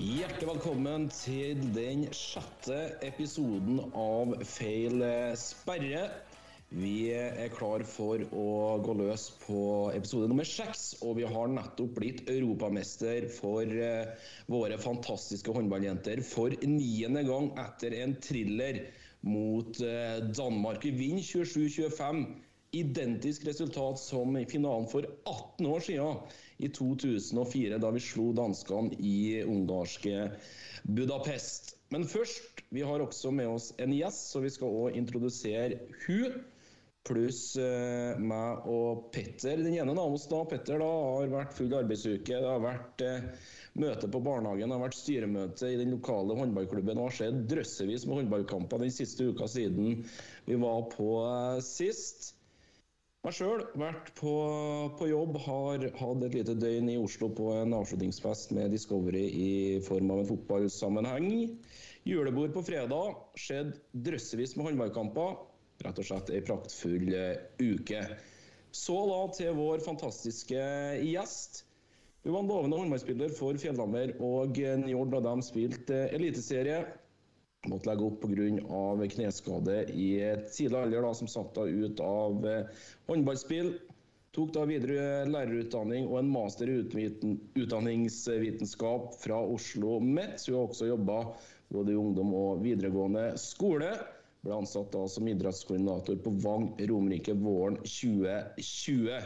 [0.00, 5.02] Hjertelig velkommen til den sjette episoden av Feil
[5.36, 6.06] sperre.
[6.72, 8.46] Vi er klar for å
[8.80, 9.60] gå løs på
[9.92, 14.08] episode nummer seks, og vi har nettopp blitt europamester for eh,
[14.48, 18.86] våre fantastiske håndballjenter for niende gang etter en thriller
[19.28, 20.80] mot eh, Danmark.
[20.88, 22.24] Vi vinner 27-25
[22.76, 26.16] identisk resultat som i finalen for 18 år siden,
[26.60, 30.30] i 2004, da vi slo danskene i ungarske
[30.84, 31.76] Budapest.
[31.90, 36.42] Men først, vi har også med oss en gjest, så vi skal også introdusere hun
[37.08, 39.56] pluss eh, meg og Petter.
[39.64, 42.28] Den ene av oss da, Petter, da, har vært full arbeidsuke.
[42.28, 43.30] Det har vært eh,
[43.80, 46.98] møte på barnehagen, det har vært styremøte i den lokale håndballklubben.
[46.98, 50.04] Det har skjedd drøssevis med håndballkamper den siste uka siden
[50.46, 52.34] vi var på eh, sist.
[53.20, 54.30] Meg sjøl, vært på,
[54.96, 59.50] på, jobb, har hatt et lite døgn i Oslo på en avslutningsfest med Discovery i
[59.84, 61.26] form av en fotballsammenheng.
[62.08, 63.18] Julebord på fredag.
[63.36, 63.74] Skjedd
[64.06, 65.36] drøssevis med håndballkamper.
[65.84, 68.00] Rett og slett ei praktfull eh, uke.
[68.72, 70.64] Så da til vår fantastiske
[71.04, 71.66] gjest.
[72.24, 76.86] Hun var en lovende håndballspiller for Fjellhammer, og år ble de spilt eh, eliteserie.
[77.68, 79.08] Måtte legge opp pga.
[79.12, 80.08] kneskade i
[80.48, 83.74] tidlig alder, da, som satte henne ut av eh, håndballspill.
[84.32, 86.78] Tok da videre lærerutdanning og en master i
[87.58, 90.38] utdanningsvitenskap fra Oslo MET.
[90.46, 91.18] Hun har også jobba
[91.74, 93.90] både i ungdom og videregående skole.
[94.40, 99.18] Ble ansatt da som idrettskoordinator på Vang Romerike våren 2020.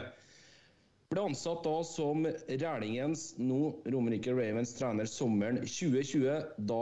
[1.13, 6.41] Ble ansatt da som Rælingens, nå Romerike Ravens trener sommeren 2020.
[6.57, 6.81] Da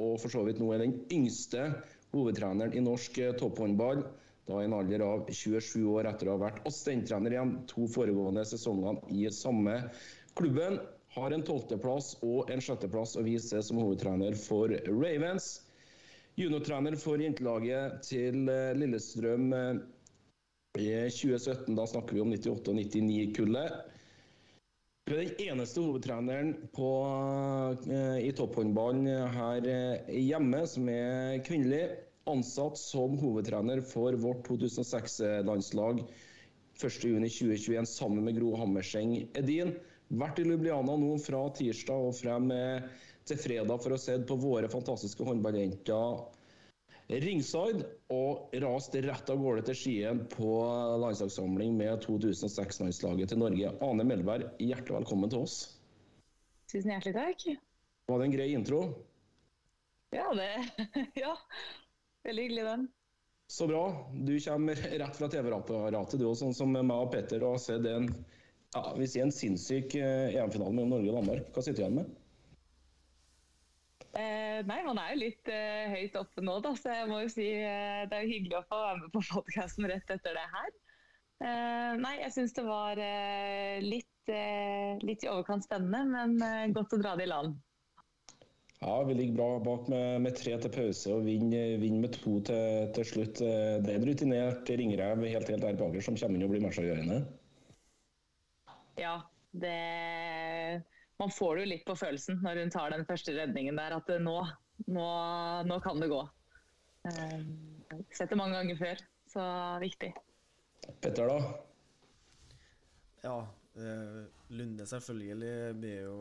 [0.00, 1.68] og for så vidt nå er den yngste
[2.14, 4.02] hovedtreneren i norsk eh, topphåndball.
[4.48, 8.42] Da i en alder av 27 år etter å ha vært assistenttrener igjen to foregående
[8.48, 9.76] sesongene i samme
[10.38, 10.80] klubben.
[11.14, 15.52] Har en tolvteplass og en sjetteplass å vise som hovedtrener for Ravens.
[16.38, 19.80] Juniortrener for jentelaget til eh, Lillestrøm eh,
[20.80, 21.74] i 2017.
[21.78, 23.98] Da snakker vi om 98- og 99-kullet.
[25.10, 26.88] Du er den eneste hovedtreneren på,
[27.82, 31.80] uh, i topphåndballen her uh, hjemme som er kvinnelig.
[32.30, 36.04] Ansatt som hovedtrener for vårt 2006-landslag
[36.78, 39.74] 1.6.2021 sammen med Gro Hammerseng Edin.
[40.14, 42.86] Vært i Lubliana nå fra tirsdag og frem uh,
[43.26, 46.22] til fredag for å se på våre fantastiske håndballjenter
[47.10, 50.50] ringside og raste rett av gårde til Skien på
[51.02, 53.72] landslagssamling med 2006-landslaget til Norge.
[53.82, 55.56] Ane Melberg, hjertelig velkommen til oss.
[56.70, 57.46] Tusen hjertelig takk.
[58.10, 58.80] Var det en grei intro?
[60.14, 60.50] Ja, det
[61.24, 61.34] Ja.
[62.26, 62.88] Veldig hyggelig, den.
[63.50, 63.84] Så bra.
[64.14, 67.86] Du kommer rett fra TV-apparatet, du òg, sånn som meg og Petter, og har sett
[67.90, 68.06] en,
[68.76, 71.48] ja, vi sier en sinnssyk eh, EM-finale mellom Norge og Danmark.
[71.54, 72.19] Hva sitter du igjen med?
[74.10, 77.30] Eh, nei, man er jo litt eh, høyt oppe nå, da, så jeg må jo
[77.30, 80.46] si eh, det er jo hyggelig å få være med på podkasten rett etter det
[80.54, 80.70] her.
[81.40, 86.98] Eh, nei, jeg syns det var eh, litt, eh, litt, i overkant spennende, men godt
[86.98, 87.54] å dra det i land.
[88.80, 92.38] Ja, vi ligger bra bak med, med tre til pause og vinner vin med to
[92.48, 93.42] til, til, slutt.
[93.44, 97.18] Det er en rutinert ringrev helt, helt der baker som kommer inn og blir matchavgjørende.
[99.00, 99.18] Ja,
[99.52, 99.76] det
[101.20, 104.12] man får det jo litt på følelsen når hun tar den første redningen der, at
[104.24, 104.36] nå,
[104.88, 105.08] nå,
[105.68, 106.20] nå kan det gå.
[107.04, 107.40] Uh,
[108.12, 109.44] sett det mange ganger før, så
[109.82, 110.12] viktig.
[111.00, 111.38] Petter, da?
[113.24, 113.36] Ja,
[113.76, 114.22] uh,
[114.56, 116.18] Lunde selvfølgelig blir jo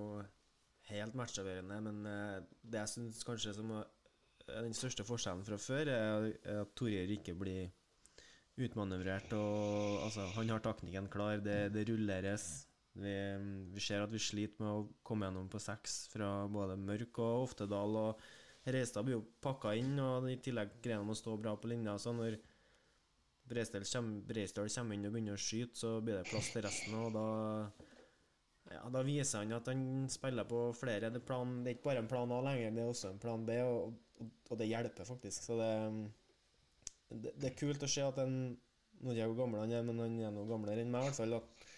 [0.90, 5.92] helt matchavgjørende, men uh, det jeg syns kanskje som er den største forskjellen fra før,
[5.94, 7.70] er at Torjer ikke blir
[8.60, 9.32] utmanøvrert.
[9.38, 12.50] Og, altså, han har taktikken klar, det, det rulleres.
[13.00, 13.16] Vi,
[13.74, 17.48] vi, ser at vi sliter med å komme gjennom på seks fra både Mørk og
[17.48, 17.98] Oftedal.
[18.02, 21.72] og Reistad blir jo pakka inn, og i tillegg greier han å stå bra på
[21.72, 21.96] linja.
[22.02, 22.38] Så når
[23.50, 26.98] Breisdal kommer, inn og begynner å skyte, så blir det plass til resten.
[27.00, 27.26] Og da,
[28.76, 31.10] ja, da viser han at han spiller på flere.
[31.14, 33.46] Det, plan, det, er ikke bare en plan A lenger, det er også en plan
[33.48, 35.48] B, og, og, og det hjelper faktisk.
[35.50, 35.72] Så det,
[37.10, 38.42] det, det, er kult å se at en
[39.00, 41.08] Nå er jeg jo gammel han er, men han er noe gamlere enn meg, i
[41.08, 41.38] hvert fall.
[41.38, 41.69] At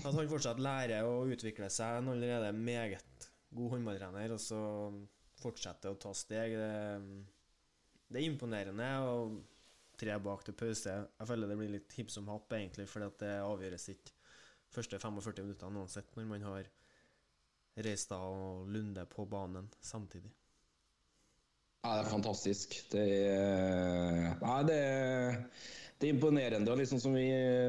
[0.00, 2.00] at han fortsatt lærer å utvikle seg.
[2.00, 4.60] Han allerede meget god håndballtrener, og så
[5.40, 6.56] fortsetter å ta steg.
[6.58, 7.32] Det,
[8.10, 8.90] det er imponerende.
[9.08, 9.40] Og
[10.00, 10.94] tre bak til pause.
[11.06, 14.14] Jeg føler det blir litt hipp som happ, egentlig, at det avgjøres ikke
[14.74, 16.70] første 45 minuttene uansett, når man har
[17.84, 20.30] Reistad og Lunde på banen samtidig.
[21.84, 22.74] Ja, det er fantastisk.
[22.94, 25.34] Det er, nei, det er,
[26.00, 26.72] det er imponerende.
[26.72, 27.26] og liksom Som vi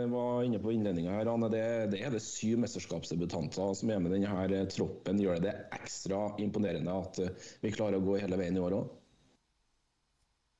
[0.08, 4.16] var inne på innledninga her, Anne, det, det, er det syv mesterskapsdebutanter som er med
[4.16, 5.20] denne troppen.
[5.20, 7.20] Gjør det ekstra imponerende at
[7.60, 8.94] vi klarer å gå hele veien i år òg?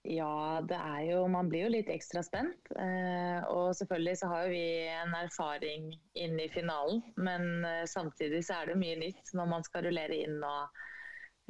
[0.06, 2.74] Ja, det er jo Man blir jo litt ekstra spent.
[2.76, 4.68] Eh, og selvfølgelig så har jo vi
[4.98, 7.00] en erfaring inn i finalen.
[7.16, 10.92] Men eh, samtidig så er det mye nytt når man skal rullere inn og eh,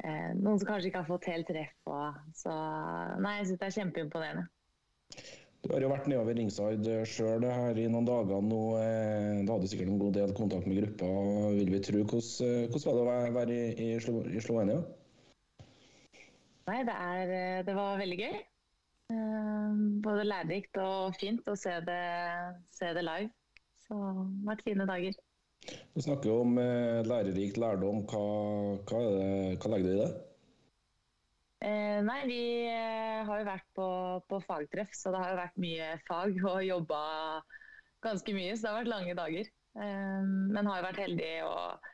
[0.04, 1.74] noen som kanskje ikke har fått helt treff.
[1.88, 2.52] Og, så
[3.22, 4.46] nei, jeg syns det er kjempeimponerende.
[5.66, 8.60] Du har jo vært nedover ringside sjøl her i noen dager nå.
[8.76, 11.08] Da hadde du sikkert en god del kontakt med gruppa,
[11.56, 12.02] vil vi tro.
[12.04, 14.78] Hvordan, hvordan var det å være i, i Slovenia?
[16.66, 18.38] Nei, det, er, eh, det var veldig gøy.
[19.14, 22.02] Eh, både lærerikt og fint å se det,
[22.74, 23.30] se det live.
[23.86, 25.18] Så det har vært fine dager.
[25.94, 28.04] Du snakker jo om eh, lærerikt lærdom.
[28.10, 28.22] Hva,
[28.88, 29.02] hva,
[29.56, 30.08] hva, legger du i det?
[31.66, 33.90] Eh, nei, vi har jo vært på,
[34.28, 37.02] på, fagtreff, så det har jo vært mye fag og jobba
[38.06, 38.54] ganske mye.
[38.54, 39.52] Så det har vært lange dager.
[39.76, 41.88] Eh, men har jo vært heldig og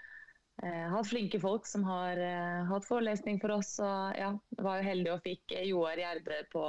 [0.63, 3.75] eh, hatt flinke folk som har eh, hatt forelesning for oss.
[3.83, 4.33] Og ja,
[4.63, 6.65] var jo heldig og fikk Joar Gjerde på,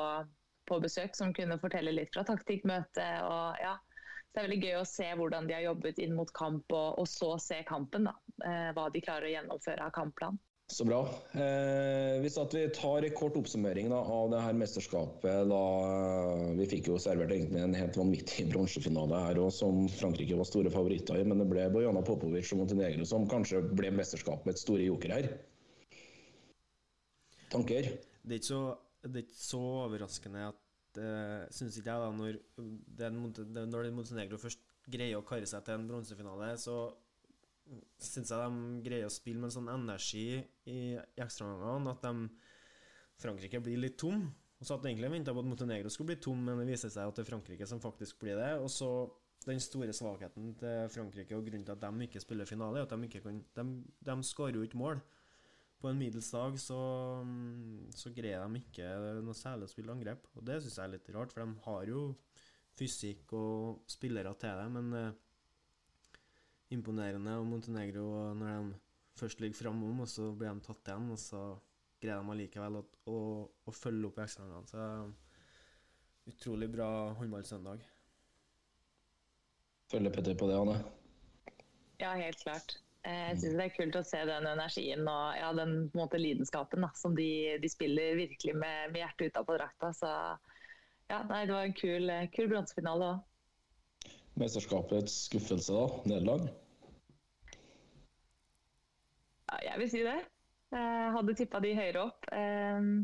[0.69, 3.21] på, besøk, som kunne fortelle litt fra taktikkmøtet.
[3.27, 3.77] og ja,
[4.33, 6.95] så det er veldig gøy å se hvordan de har jobbet inn mot kamp, og,
[7.03, 8.07] og så se kampen.
[8.09, 10.39] da, eh, Hva de klarer å gjennomføre av kampplan.
[10.73, 11.03] Så bra.
[11.37, 15.59] Eh, hvis at vi tar en kort oppsummering da, av det her mesterskapet da,
[16.57, 20.73] Vi fikk jo servert egentlig en helt vanvittig bronsefinale her òg, som Frankrike var store
[20.73, 21.27] favoritter i.
[21.29, 25.29] Men det ble Bojana Popovic og Montenegro som kanskje ble mesterskapets store joker her.
[27.53, 27.93] Tanker?
[28.25, 28.65] Det er ikke så,
[29.05, 30.62] det er ikke så overraskende at
[31.01, 32.39] uh, Syns ikke jeg, da, når,
[32.99, 33.21] den,
[33.71, 34.61] når Montenegro først
[34.91, 36.77] greier å karre seg til en bronsefinale, så
[38.03, 40.27] syns jeg de greier å spille med en sånn energi
[40.69, 40.79] i
[41.23, 42.27] ekstraomgangene at de
[43.23, 44.25] Frankrike blir litt tom.
[44.59, 47.09] Og så hadde egentlig venta på at Montenegro skulle bli tom, men det viser seg
[47.09, 48.51] at det er Frankrike som faktisk blir det.
[48.63, 48.89] Og så
[49.47, 52.93] den store svakheten til Frankrike og grunnen til at de ikke spiller finale, er at
[52.95, 53.65] de ikke kan De,
[54.07, 55.01] de skårer jo ikke mål.
[55.83, 56.79] På en middels dag så,
[57.91, 58.87] så greier de ikke
[59.19, 60.29] noe særlig å spille angrep.
[60.37, 62.03] Og det syns jeg er litt rart, for de har jo
[62.79, 65.17] fysikk og spillere til det, men eh,
[66.77, 67.35] imponerende.
[67.41, 68.05] Og Montenegro,
[68.39, 68.79] når de
[69.19, 71.43] først ligger framom, og så blir de tatt igjen, og så
[71.99, 73.19] greier de allikevel å, å,
[73.67, 74.71] å følge opp i ekstraomgangene.
[74.71, 76.87] Så utrolig bra
[77.19, 77.83] håndballsøndag.
[79.91, 80.79] Følger Petter på det, Anne?
[81.99, 82.79] Ja, helt klart.
[83.03, 86.85] Eh, jeg syns det er kult å se den energien og ja, den måte, lidenskapen
[86.85, 87.27] da, som de,
[87.59, 89.91] de, spiller virkelig med, med hjertet utapå drakta.
[89.97, 90.11] Så
[91.11, 94.11] ja, nei, det var en kul, kul bronsefinale òg.
[94.39, 96.03] Mesterskapets skuffelse, da?
[96.09, 96.47] Nederlag?
[99.51, 100.21] Ja, jeg vil si det.
[100.73, 102.25] Jeg hadde tippa de høyere opp.
[102.33, 103.03] Ehm,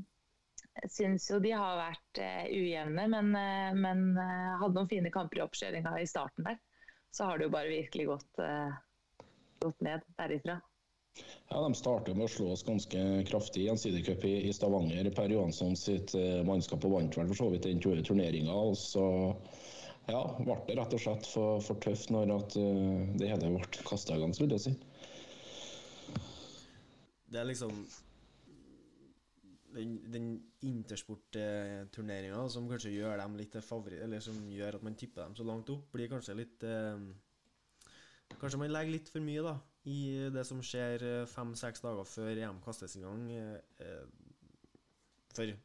[0.79, 5.11] jeg syns jo de har vært eh, ujevne, men, eh, men eh, hadde noen fine
[5.13, 6.57] kamper i oppkjøringa i starten der.
[7.13, 8.41] Så har det jo bare virkelig gått,
[9.61, 10.59] gått ned derifra.
[11.49, 15.09] Ja, De startet med å slå oss ganske kraftig i gjensidigcup i, i Stavanger.
[15.15, 16.13] Per Johansson sitt
[16.47, 18.53] mannskap vant vel for så vidt den turneringa.
[18.53, 19.03] Og så
[20.07, 23.83] ja, ble det rett og slett for, for tøft når at, uh, det hele ble
[23.89, 24.77] kasta i gang, skulle jeg si
[27.29, 27.73] det er liksom
[29.73, 30.29] den, den
[30.65, 35.45] intersportturneringa som kanskje gjør dem litt favoritt, eller som gjør at man tipper dem så
[35.45, 37.03] langt opp, blir kanskje litt eh,
[38.37, 39.55] Kanskje man legger litt for mye da
[39.89, 43.25] i det som skjer eh, fem-seks dager før EM kastes i gang.
[43.33, 44.03] Eh,
[45.33, 45.55] for de,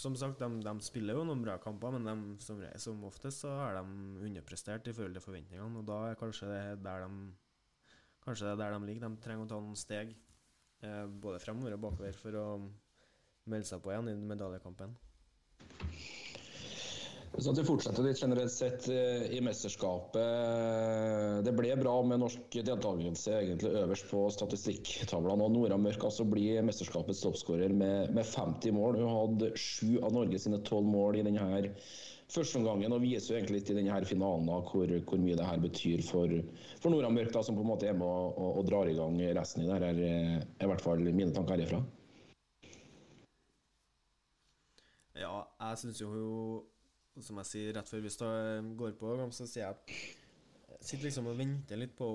[0.00, 3.52] som sagt, de, de, spiller jo noen bra kamper, men de, som, som oftest så
[3.60, 5.82] har de underprestert i forhold til forventningene.
[5.82, 7.30] Og da er kanskje det der de
[8.20, 9.08] Kanskje det er der de ligger.
[9.08, 10.10] De trenger å ta noen steg
[10.84, 12.46] eh, både fremover og bakover for å
[13.48, 14.92] melde seg på igjen i medaljekampen.
[17.38, 21.44] Så at vi fortsetter litt generelt sett eh, i mesterskapet.
[21.46, 25.46] Det ble bra med norsk deltakelse egentlig øverst på statistikktavlene.
[25.46, 28.98] og Nora Mørk altså blir mesterskapets toppskårer med, med, 50 mål.
[28.98, 31.60] Hun hadde sju av Norge sine tolv mål i denne
[32.30, 35.62] førsteomgangen og viser jo egentlig litt i denne finalen da, hvor, hvor, mye det her
[35.62, 36.34] betyr for,
[36.82, 38.98] for Nora Mørk, da, som på en måte er med og, og, og drar i
[38.98, 39.86] gang resten i det her.
[39.86, 41.80] Er, i hvert fall mine tanker herifra.
[45.20, 46.12] Ja, jeg syns jo
[47.24, 48.12] Som jeg sier rett før vi
[48.80, 52.08] går på, så sier jeg at jeg sitter liksom og venter litt på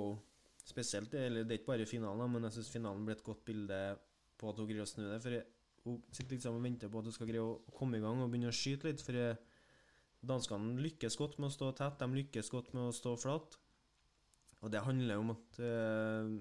[0.66, 3.76] Spesielt, eller det er ikke bare finalen, men jeg syns finalen ble et godt bilde
[4.34, 5.20] på at hun greier å snu det.
[5.22, 5.36] For
[5.86, 8.32] hun sitter liksom og venter på at hun skal greie å komme i gang og
[8.34, 9.04] begynne å skyte litt.
[9.06, 9.20] For
[10.26, 13.60] Danskene lykkes godt med å stå tett, de lykkes godt med å stå flat.
[14.66, 16.32] Og det handler om at øh,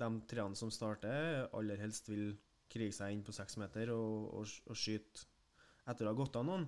[0.00, 2.30] de treene som starter, aller helst vil
[2.72, 5.26] krige seg inn på seks meter og, og, og skyte
[5.86, 6.64] etter å ha gått av noen.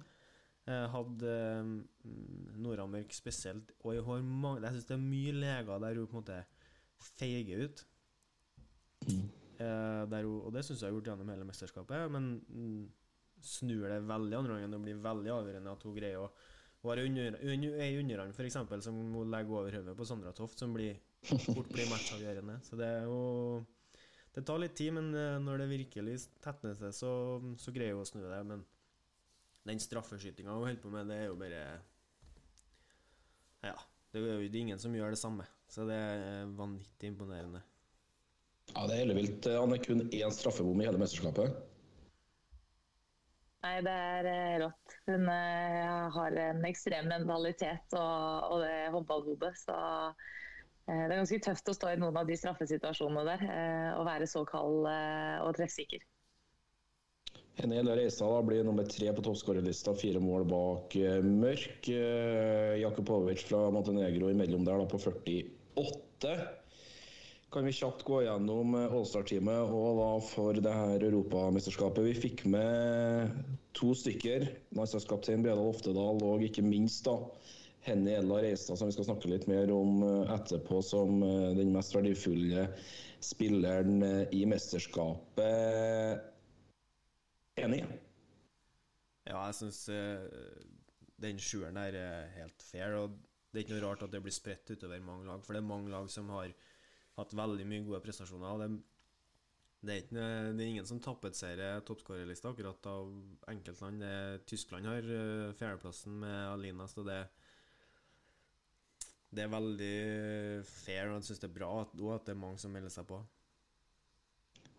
[0.68, 1.68] Eh, hadde eh,
[2.60, 6.18] Nord-Amerika spesielt Og jeg, har mange, jeg syns det er mye leger der hun på
[6.18, 6.40] en måte
[7.16, 7.84] feiger ut.
[9.06, 12.84] Eh, der hun, og det syns jeg har gjort gjennom hele mesterskapet, men mm,
[13.40, 16.30] snur det veldig andre gangen Det blir veldig avgjørende at hun greier å
[16.82, 18.60] Hun har ei underhånd f.eks.
[18.84, 21.00] som hun legger over hodet på Sandra Toft, som blir,
[21.48, 22.60] fort blir matchavgjørende.
[22.62, 23.64] Så det er jo
[24.34, 27.12] Det tar litt tid, men eh, når det virkelig tetner seg, så,
[27.56, 28.42] så greier hun å snu det.
[28.46, 28.68] Men
[29.66, 31.62] den straffeskytinga hun holder på med, det er jo bare
[33.66, 33.78] Ja.
[34.12, 35.44] Det er jo ingen som gjør det samme.
[35.68, 37.60] Så det er vanvittig imponerende.
[38.74, 39.48] Ja, det er ellevilt.
[39.52, 41.58] Han er kun én straffebom i hele mesterskapet.
[43.64, 44.98] Nei, det er eh, rått.
[45.08, 49.50] Hun eh, har en ekstrem mentalitet og, og det håndballhodet.
[49.60, 53.44] Så eh, det er ganske tøft å stå i noen av de straffesituasjonene der
[53.98, 56.04] og være så kald og treffsikker.
[57.58, 61.88] Henny Helle Reistad blir nummer tre på toppskårerlista, fire mål bak eh, Mørk.
[61.90, 66.36] Eh, Jakubovic fra Montenegro imellom der da på 48.
[67.50, 72.06] Kan vi kjapt gå gjennom eh, Allstar-teamet og da for det her europamesterskapet.
[72.06, 73.34] Vi fikk med
[73.74, 74.46] to stykker.
[74.78, 77.18] Landslagskaptein Bredal Oftedal og ikke minst da
[77.90, 81.18] Henny Ella Reistad, som vi skal snakke litt mer om etterpå, som
[81.58, 82.70] den mest verdifulle
[83.24, 86.36] spilleren i mesterskapet.
[87.58, 87.82] Enig?
[89.28, 89.80] Ja, jeg syns
[91.20, 92.94] den sjueren der er helt fair.
[93.00, 93.16] Og
[93.48, 95.70] det er ikke noe rart at det blir spredt utover mange lag, for det er
[95.70, 96.52] mange lag som har
[97.18, 98.48] hatt veldig mye gode prestasjoner.
[98.48, 98.78] og
[99.80, 103.12] Det, er, ikke, det er ingen som tapetserer toppskårerlista akkurat av
[103.50, 104.04] enkeltland.
[104.46, 107.22] Tyskland har eh, fjerdeplassen med Alinas, og det,
[109.34, 109.96] det er veldig
[110.68, 111.08] fair.
[111.08, 113.22] Og jeg syns det er bra at, at det er mange som melder seg på.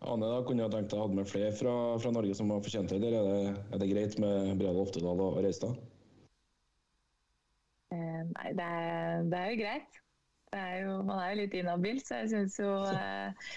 [0.00, 2.62] Ane, da kunne jeg tenkt deg å ha med flere fra, fra Norge som har
[2.64, 3.00] fortjent det.
[3.04, 5.76] Er det, er det greit med Bredal Oftedal og Reistad?
[7.92, 10.00] Eh, nei, det er, det er jo greit.
[10.56, 13.52] Er jo, man er jo litt inhabil, så jeg syns jo eh,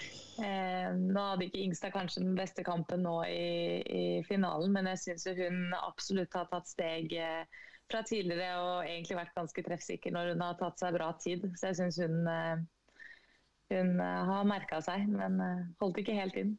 [0.46, 5.00] eh, Nå hadde ikke Ingstad kanskje den beste kampen nå i, i finalen, men jeg
[5.02, 7.42] syns hun absolutt har tatt steg eh,
[7.90, 11.48] fra tidligere og egentlig vært ganske treffsikker når hun har tatt seg bra tid.
[11.58, 12.62] Så jeg syns hun, eh,
[13.72, 16.54] hun eh, har merka seg, men eh, holdt ikke helt inn.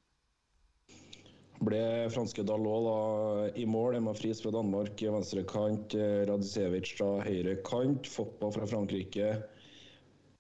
[1.66, 1.82] Ble
[2.12, 3.96] franske Dalot da i mål.
[4.00, 5.96] Emma Friis fra Danmark venstre kant.
[5.96, 8.10] eh, Radicevic fra høyre kant.
[8.12, 9.36] Foppa fra Frankrike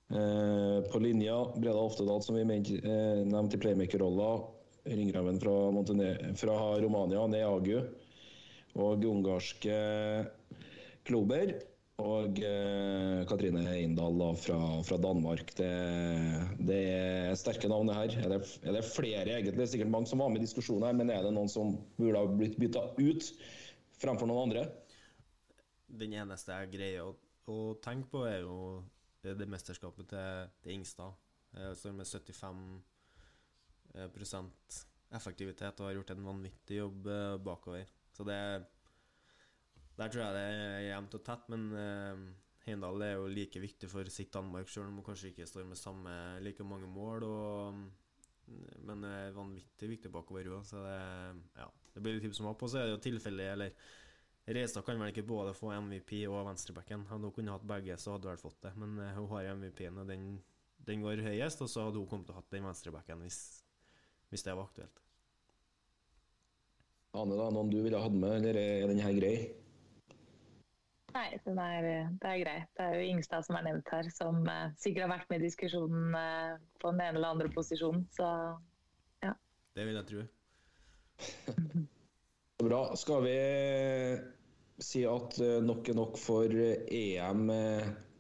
[0.05, 1.33] på linja.
[1.57, 4.27] Breda Oftedal, som vi nevnte i playmaker-rolla.
[4.85, 5.55] Ringreven fra,
[6.37, 7.79] fra Romania, Neagu.
[8.77, 9.79] Og ungarske
[11.09, 11.55] Klober.
[12.03, 15.53] Og eh, Katrine Eindal da, fra, fra Danmark.
[15.55, 15.69] Det,
[16.67, 18.15] det er sterke navn, det her.
[18.25, 19.55] Er det, er flere, egentlig?
[19.55, 21.77] Det er sikkert mange som var med i diskusjonen her, men er det noen som
[21.95, 23.29] burde ha blitt bytta ut
[24.01, 24.65] fremfor noen andre?
[25.87, 27.15] Den eneste jeg greier å,
[27.47, 28.57] å tenke på, er jo
[29.23, 31.15] det, det mesterskapet til, til Ingstad.
[31.55, 32.63] Jeg står med 75
[33.95, 34.83] eh,
[35.15, 37.87] effektivitet og har gjort en vanvittig jobb eh, bakover.
[38.11, 38.39] Så det
[39.95, 42.23] Der tror jeg det er jevnt og tett, men uh,
[42.65, 45.79] Heimdal er jo like viktig for sitt Danmark, selv om hun kanskje ikke står med
[45.79, 47.23] samme like mange mål.
[47.27, 47.83] Og,
[48.85, 50.97] men er vanvittig viktig bakover òg, så det,
[51.61, 52.65] ja, det blir litt tips som opp.
[52.65, 53.87] Og så er det jo tilfeldig, eller
[54.45, 57.07] Reistad kan vel ikke både få MVP og venstrebacken.
[57.09, 58.75] Hadde hun kunnet hatt begge, så hadde hun vel fått det.
[58.81, 60.27] Men uh, hun har MVP-en, og den,
[60.89, 61.63] den, går høyest.
[61.65, 63.39] Og så hadde hun kommet til å hatt den venstrebacken hvis,
[64.33, 65.01] hvis det var aktuelt.
[67.15, 69.37] Ane, da, noen du ville hatt med, eller er den grei?
[71.15, 71.85] Nei, den er,
[72.19, 72.71] det er greit.
[72.75, 75.47] Det er jo Ingstad som er nevnt her, som uh, sikkert har vært med i
[75.47, 78.03] diskusjonen uh, på den ene eller andre posisjonen.
[78.11, 78.27] Så
[79.23, 79.31] ja.
[79.77, 80.25] Det vil jeg tro.
[82.65, 82.81] Bra.
[82.99, 83.37] Skal vi
[84.83, 87.47] si at uh, nok er nok for EM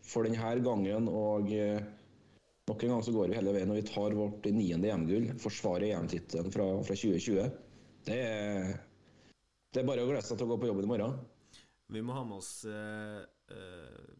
[0.05, 1.11] for denne gangen?
[1.11, 5.33] Og nok en gang så går vi hele veien og vi tar vårt niende EM-gull.
[5.43, 7.51] Forsvarer EM-tittelen fra, fra 2020.
[8.07, 8.75] Det er,
[9.75, 11.23] det er bare å glede seg til å gå på jobben i morgen.
[11.93, 13.21] Vi må ha med oss eh,
[13.53, 14.13] eh,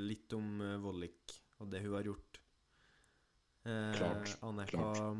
[0.00, 2.40] litt om eh, Vollik og det hun har gjort.
[3.68, 4.98] Eh, Klart, Anne, klart.
[4.98, 5.14] Hva,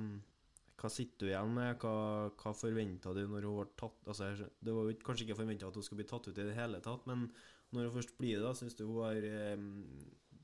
[0.78, 1.78] hva sitter du igjen med?
[1.83, 1.95] Hva,
[2.38, 4.28] hva forventa du når hun ble tatt altså,
[4.62, 6.78] Det var jo kanskje ikke forventa at hun skulle bli tatt ut i det hele
[6.85, 7.26] tatt, men
[7.75, 9.59] når hun først blir det, syns du hun har eh,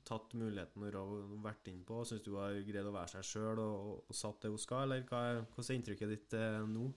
[0.05, 2.01] tatt muligheten når hun har vært innpå?
[2.05, 4.61] Syns du hun har greid å være seg sjøl og, og, og satt det hun
[4.61, 6.91] skal, eller hva, er- er inntrykket ditt eh, nå?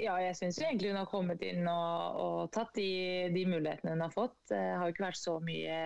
[0.00, 4.04] Ja, jeg syns egentlig hun har kommet inn og, og tatt de, de mulighetene hun
[4.06, 4.38] har fått.
[4.48, 5.76] Det har jo ikke vært så mye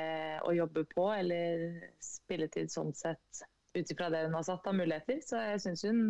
[0.47, 3.43] å jobbe på eller spilletid sånn sett
[3.75, 5.19] ut ifra det hun har satt av muligheter.
[5.25, 6.05] Så jeg syns hun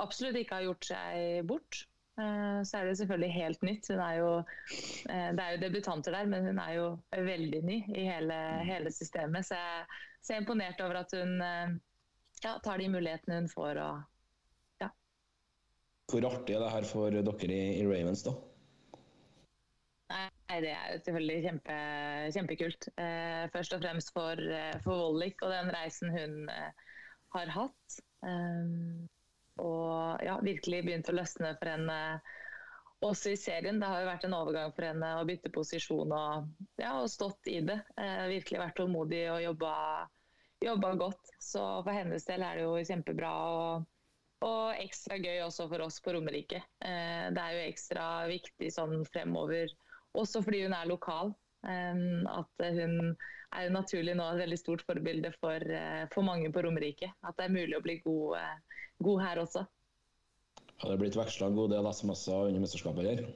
[0.00, 1.82] absolutt ikke har gjort seg bort.
[2.14, 3.90] Eh, så er det selvfølgelig helt nytt.
[3.90, 4.30] Hun er jo,
[5.10, 8.94] eh, det er jo debutanter der, men hun er jo veldig ny i hele, hele
[8.94, 9.48] systemet.
[9.48, 9.86] Så jeg,
[10.20, 11.74] så jeg er imponert over at hun eh,
[12.44, 13.82] ja, tar de mulighetene hun får.
[13.82, 14.13] Og.
[16.10, 18.34] Hvor artig er det her for dere i, Ravens, da?
[20.12, 21.76] Nei, Det er selvfølgelig kjempe,
[22.36, 22.88] kjempekult.
[23.00, 26.70] Eh, først og fremst for, eh, for Vollik og den reisen hun eh,
[27.34, 28.00] har hatt.
[28.24, 29.08] Um,
[29.60, 31.98] og ja, virkelig begynt å løsne for henne
[33.04, 33.80] også i serien.
[33.80, 37.50] Det har jo vært en overgang for henne å bytte posisjon og, ja, og stått
[37.50, 37.80] i det.
[38.00, 39.74] Eh, virkelig vært tålmodig og jobba,
[40.64, 41.34] jobba, godt.
[41.42, 43.34] Så for hennes del er det jo kjempebra.
[43.56, 43.93] og
[44.44, 46.60] og ekstra gøy også for oss på Romerike.
[46.84, 49.72] Eh, det er jo ekstra viktig sånn fremover
[50.14, 51.34] også fordi hun er lokal.
[51.64, 53.14] At hun
[53.54, 57.10] er jo naturlig nå et veldig stort forbilde for, eh, for mange på Romerike.
[57.24, 59.64] At det er mulig å bli god, eh, god her også.
[60.82, 63.26] Har det blitt veksla en god del SMS-er under mesterskapet her?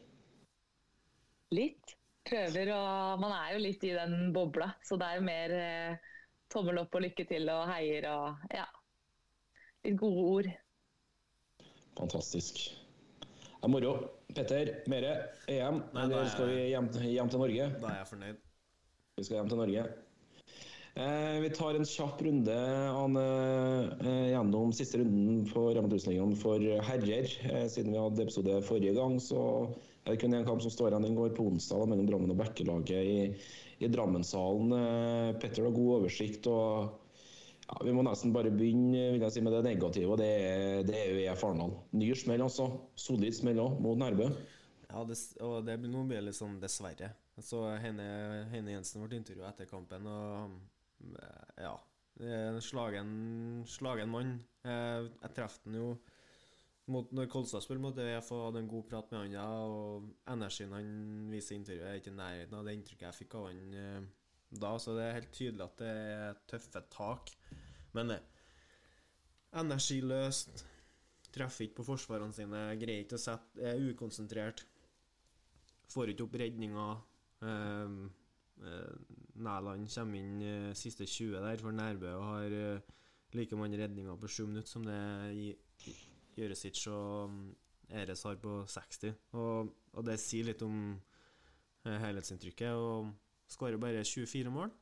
[1.55, 1.95] Litt.
[2.29, 6.09] Prøver og Man er jo litt i den bobla, så det er jo mer eh,
[6.53, 8.67] tommel opp og lykke til og heier og ja.
[9.87, 10.51] Litt gode ord.
[11.99, 12.61] Fantastisk.
[13.59, 13.95] Det er moro.
[14.29, 15.15] Petter, mere
[15.51, 17.71] EM, Nei, eller skal vi hjem, hjem, til Norge?
[17.81, 18.45] Da er jeg fornøyd.
[19.19, 19.85] Vi skal hjem til Norge.
[20.99, 22.55] Eh, vi tar en kjapp runde
[23.03, 27.33] an, eh, gjennom siste runden på Rema 1000-ligaen for herrer.
[27.51, 29.41] Eh, siden vi hadde episode forrige gang, så
[30.05, 31.09] er det kun én kamp som står igjen.
[31.09, 33.19] Den går på onsdag mellom Drammen og Bekkelaget i,
[33.83, 34.75] i Drammenshallen.
[34.77, 36.47] Eh, Petter har god oversikt.
[36.47, 37.08] og
[37.69, 40.17] ja, Vi må nesten bare begynne vil jeg si, med det negative.
[40.21, 41.75] Det er, det er EF Arendal.
[41.93, 42.71] Ny smell, altså.
[42.99, 44.31] Solid smell òg, mot Nærbø.
[44.89, 47.13] Ja, det, og det blir noe litt sånn dessverre.
[47.45, 48.09] Så Heine,
[48.51, 50.57] Heine Jensen ble intervjua etter kampen, og
[51.61, 51.77] ja
[52.65, 53.11] Slagen,
[53.71, 54.33] slagen mann.
[54.67, 55.93] Jeg, jeg traff han jo
[56.91, 60.09] mot, når Kolstad spiller mot EF og hadde en god prat med han ja, og
[60.33, 60.89] energien han
[61.31, 64.09] viser i intervjuet, er ikke i nærheten av det inntrykket jeg fikk av han eh,
[64.49, 67.35] da, så det er helt tydelig at det er tøffe tak.
[67.97, 68.19] Men det
[69.57, 70.65] energiløst.
[71.33, 72.63] Treffer ikke på forsvarene sine.
[72.81, 74.65] Greier ikke å sette Er ukonsentrert.
[75.93, 76.89] Får ikke opp redninga.
[77.45, 77.97] Eh,
[78.65, 82.97] eh, Næland kommer inn eh, siste 20 der for Nærbø og har eh,
[83.37, 85.55] like mange redninger på 7 minutter som det
[86.39, 87.55] Jøresic og mm,
[88.01, 89.15] Eres har på 60.
[89.33, 90.99] Og, og det sier litt om
[91.87, 92.75] eh, helhetsinntrykket.
[92.75, 93.13] Og
[93.49, 94.73] skårer bare 24 mål,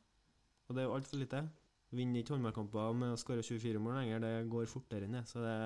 [0.66, 1.44] og det er jo altfor lite.
[1.94, 5.22] Vinner ikke håndballkamper med å skåre 24 mål lenger, det går fortere enn det.
[5.30, 5.56] Så det,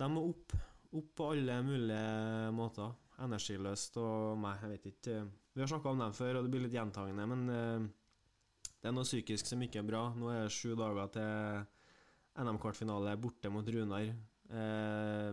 [0.00, 0.54] de må opp,
[0.96, 2.94] opp på alle mulige måter.
[3.22, 5.16] Energiløst og Nei, jeg vet ikke.
[5.52, 8.96] Vi har snakka om dem før, og det blir litt gjentagende, men uh, det er
[8.96, 10.06] noe psykisk som ikke er bra.
[10.16, 14.08] Nå er det sju dager til NM-kvartfinale borte mot Runar.
[14.52, 15.30] Uh,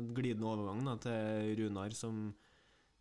[0.00, 2.24] en glidende overgang da, til Runar, som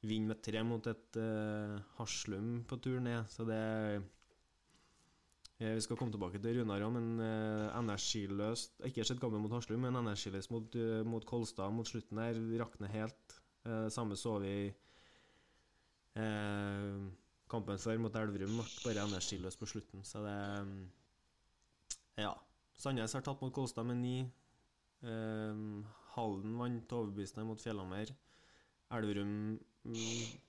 [0.04, 3.64] vinner med tre mot et uh, Haslum på tur ned, så det
[5.62, 9.84] vi skal komme tilbake til Runar òg, men uh, energiløst Ikke sett gammel mot Haslum,
[9.86, 12.40] men energiløst mot, uh, mot, Kolstad mot slutten der.
[12.64, 13.40] Rakner helt.
[13.64, 14.68] Samme så vi
[16.20, 16.96] eh,
[17.48, 18.58] kampen før mot Elverum.
[18.84, 20.74] Bare energiløs på slutten, så det um,
[22.20, 22.34] Ja.
[22.76, 24.18] Sandnes har tatt mot Kolstad med ni.
[26.18, 28.12] Halden vant overbevisende mot Fjellhammer.
[28.92, 29.60] Elverum Mm,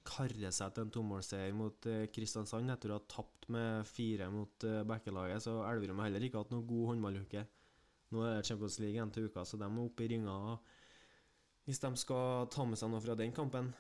[0.07, 4.67] karre seg til en tomålsseier mot uh, Kristiansand etter å ha tapt med fire mot
[4.69, 5.43] uh, Bekkelaget.
[5.43, 7.43] Så Elverum har heller ikke hatt noen god håndballuke.
[8.15, 10.39] Nå er det Champions League igjen til uka, så de må opp i ringa
[11.65, 13.71] hvis de skal ta med seg noe fra den kampen.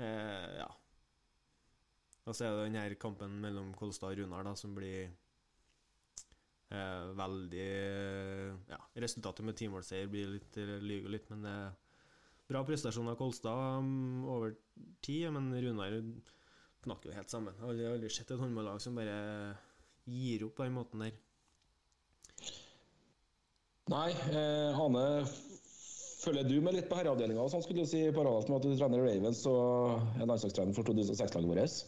[0.00, 0.68] Eh, ja.
[2.24, 5.10] Og så er det denne kampen mellom Kolstad og Runar da, som blir
[6.72, 7.68] eh, veldig
[8.70, 11.78] Ja, resultatet med timålsseier blir litt lyver litt, men det eh,
[12.50, 14.56] Bra prestasjon av Kolstad um, over
[15.04, 15.94] tid, men Runar
[16.82, 17.54] knakk jo helt sammen.
[17.54, 19.18] Jeg har aldri, aldri sett et håndballag som bare
[20.10, 21.14] gir opp på den måten der.
[23.90, 25.04] Nei, eh, Hane
[26.20, 29.02] følger du med litt på herreavdelinga, sånn skulle du si, parallelt med at du trener
[29.06, 31.78] Ravens og er landslagstrener for 2006-laget vårt?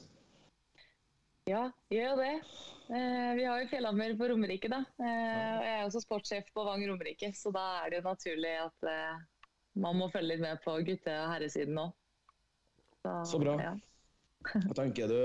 [1.51, 2.33] Ja, gjør det.
[2.93, 4.85] Eh, vi har jo Fjellhammer på Romerike, da.
[5.03, 8.57] Eh, og jeg er også sportssjef på Vang Romerike, så da er det jo naturlig
[8.63, 9.23] at eh,
[9.75, 11.97] man må følge litt med på gutte- og herresiden òg.
[13.03, 13.57] Så, Så, bra.
[13.61, 13.73] Ja.
[14.43, 15.19] Hva tenker du,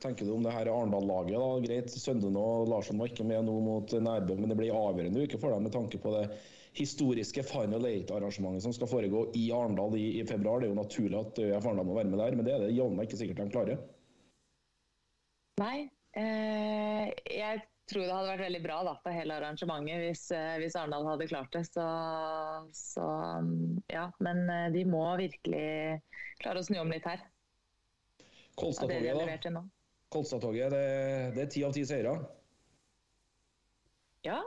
[0.00, 1.38] tenker du om det her Arendal-laget?
[1.40, 1.48] da?
[1.64, 5.40] Greit, Sønden og Larsson var ikke med nå mot Nærbø, men det blir avgjørende uke
[5.40, 6.26] for dem med tanke på det
[6.76, 10.60] historiske Final Eight-arrangementet som skal foregå i Arendal i, i, februar.
[10.60, 12.74] Det er jo naturlig at ØF Arendal må være med der, men det er det
[12.76, 13.84] jammen ikke sikkert de klarer.
[15.62, 15.86] Nei,
[16.18, 20.76] eh, jeg tror det hadde vært veldig bra da, for hele arrangementet hvis, eh, hvis
[20.78, 21.64] Arendal hadde klart det.
[21.68, 21.84] Så,
[22.76, 23.06] så,
[23.92, 26.00] ja, men eh, de må virkelig
[26.40, 27.24] klare å snu om litt her.
[28.58, 29.64] Kolstadtoget, da?
[30.14, 30.88] Kolstadtoget, det,
[31.36, 32.16] det er ti av ti seire?
[34.24, 34.40] Ja.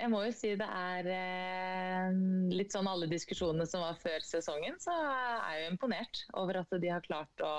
[0.00, 4.80] Jeg må jo si det er eh, litt sånn alle diskusjonene som var før sesongen,
[4.82, 7.52] så er jeg jo imponert over at de har klart å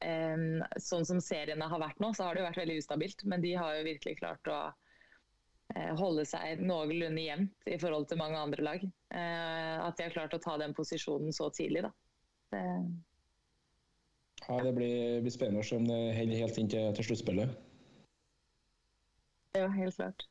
[0.00, 3.24] sånn som seriene har vært nå, så har det jo vært veldig ustabilt.
[3.28, 4.58] Men de har jo virkelig klart å
[5.74, 8.86] eh, holde seg noenlunde jevnt i forhold til mange andre lag.
[8.86, 11.92] Eh, at de har klart å ta den posisjonen så tidlig, da.
[12.50, 12.64] Det,
[14.48, 17.52] ja, det blir, blir spennende å se om det holder helt inn til, til sluttspillet.
[19.58, 20.26] Ja, helt klart.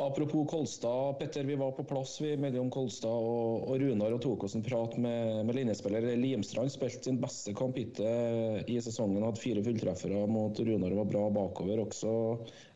[0.00, 4.46] Apropos Kolstad, Petter, vi var på plass vi mellom Kolstad og, og Runar og tok
[4.46, 6.72] oss en prat med, med linjespiller Limstrand.
[6.72, 11.24] Spilte sin beste kamp hittil i sesongen, hadde fire fulltreffere mot Runar og var bra
[11.36, 12.12] bakover også.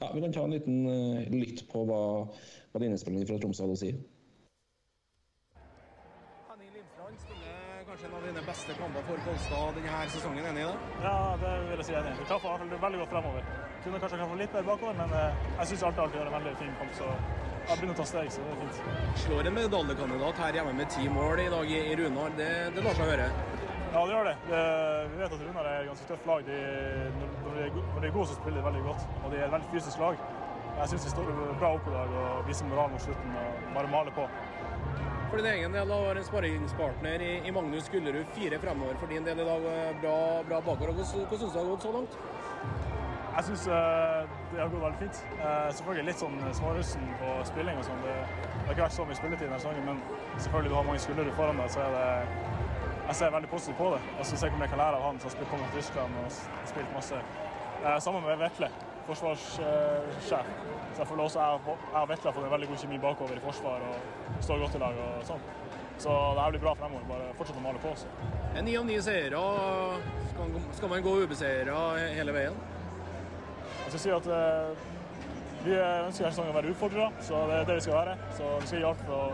[0.03, 2.03] Ja, vi kan ta en liten uh, lytt på hva,
[2.75, 3.95] hva linjespilleren fra Tromsø hadde å si.
[6.51, 10.69] Henning Limstrand spiller kanskje en av dine beste kamper for Kolstad denne sesongen, enig i
[10.69, 11.01] det?
[11.09, 12.19] Ja, det vil jeg si enig.
[12.21, 13.74] Vi traff veldig godt fremover.
[13.85, 16.37] Kunne kanskje kan få litt mer bakover, men eh, jeg syns alltid alltid gjør en
[16.39, 16.93] veldig fin kamp.
[16.97, 19.19] Så jeg begynner å ta steg, så det er fint.
[19.25, 22.33] Slår en medaljekandidat her hjemme med ti mål i dag i, i Runar.
[22.39, 23.27] Det, det lar seg høre?
[23.95, 24.35] Ja, det gjør det.
[24.49, 24.63] det.
[25.11, 26.49] Vi vet at Runar er et ganske tøft lag.
[26.49, 26.63] De,
[27.19, 29.05] når, de er, når de er gode, så spiller de veldig godt.
[29.21, 30.25] Og de er et veldig fysisk lag.
[30.75, 31.29] Jeg syns de står
[31.61, 34.25] bra opp i dag og viser moral mot slutten og bare maler på.
[35.29, 38.97] For din egen del har en sparringspartner i, i Magnus Gullerud fire fremover.
[39.03, 39.69] For din del i dag
[40.01, 40.17] bra,
[40.49, 40.97] bra bakover.
[40.97, 42.19] Hva, hvordan syns du har gått så langt?
[43.35, 44.21] Jeg syns uh,
[44.53, 45.21] det har gått veldig fint.
[45.41, 48.05] Uh, selvfølgelig litt sånn smårussen på spilling og sånn.
[48.05, 48.13] Det,
[48.55, 50.03] har ikke vært så mye spilletid denne sesongen, men
[50.37, 52.05] selvfølgelig du har mange skuldre foran deg, så er det
[53.05, 53.99] Jeg ser veldig positivt på det.
[54.19, 56.39] Jeg skal se mye jeg kan lære av han som har kommet til Tyskland og
[56.71, 57.19] spilt masse.
[58.01, 58.71] Sammen med Vetle,
[59.09, 60.47] forsvarssjef.
[60.95, 63.43] så jeg føler også jeg, og Vetle har fått en veldig god kjemi bakover i
[63.45, 65.45] forsvar og står godt i lag og sånn.
[65.99, 67.05] Så det her blir bra fremover.
[67.11, 67.93] Bare fortsette å male på.
[67.99, 68.09] Så.
[68.63, 69.43] Ni av ni seire.
[70.79, 71.83] Skal man gå ubeseira
[72.17, 72.57] hele veien?
[73.95, 74.85] Skal si at eh,
[75.65, 78.15] vi ønsker sesongen å være utfordrere, så det er det vi skal være.
[78.37, 79.27] Så vi skal gi alt for å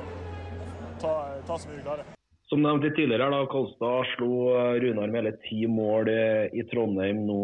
[1.01, 1.13] ta,
[1.49, 2.17] ta så mye vi klarer.
[2.51, 6.65] Som nevnt litt tidligere, da, Kolstad slo eh, Runar med hele ti mål eh, i
[6.69, 7.41] Trondheim nå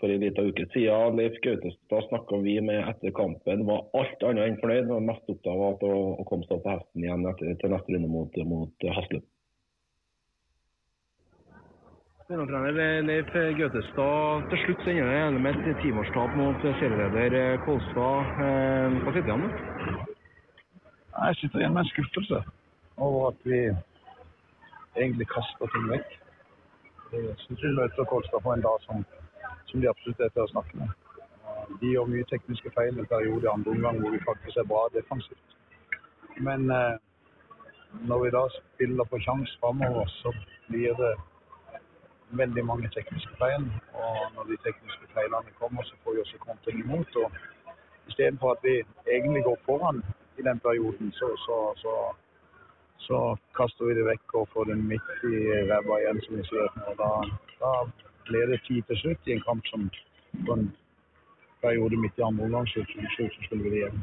[0.00, 1.20] for en liten uke siden.
[1.20, 3.66] Leif Gautestad snakka vi med etter kampen.
[3.68, 4.88] Var alt annet enn fornøyd.
[4.88, 8.10] Var mest opptatt av å komme seg opp på hesten igjen etter, til neste runde
[8.16, 9.22] mot, mot Haslum.
[12.32, 14.44] Trener Leif Gautestad.
[14.50, 18.30] Til slutt ender det med et timårstap mot serieleder eh, Kolstad.
[18.44, 19.56] Eh, hva sitter han med?
[21.12, 22.38] Jeg sitter igjen med en skuffelse
[22.96, 23.58] over at vi
[25.02, 26.14] egentlig kaster ting vekk.
[27.12, 29.04] Jeg syns vi møter Kolstad på en dag som,
[29.68, 30.94] som de absolutt er til å snakke med.
[31.82, 34.86] De gjør mye tekniske feil en periode i andre omgang hvor vi faktisk er bra
[34.96, 35.58] defensivt.
[36.40, 36.96] Men eh,
[38.08, 40.32] når vi da spiller på sjanse framover, så
[40.70, 41.12] blir det
[42.40, 43.64] veldig mange tekniske feil.
[44.02, 47.16] Og når de tekniske feilene kommer, så får vi også kontring imot.
[47.16, 47.32] og
[48.08, 48.74] Istedenfor at vi
[49.16, 50.02] egentlig går foran
[50.38, 51.92] i den perioden, så, så, så,
[53.06, 53.18] så
[53.56, 55.34] kaster vi det vekk og får den midt i
[55.70, 56.70] ræva igjen, som vi sier.
[56.88, 57.10] Og da,
[57.62, 57.72] da
[58.28, 59.90] blir det tid til slutt i en kamp som
[60.46, 60.72] på en
[61.62, 64.02] periode midt i andre omgang, så, så, så skulle vi det igjen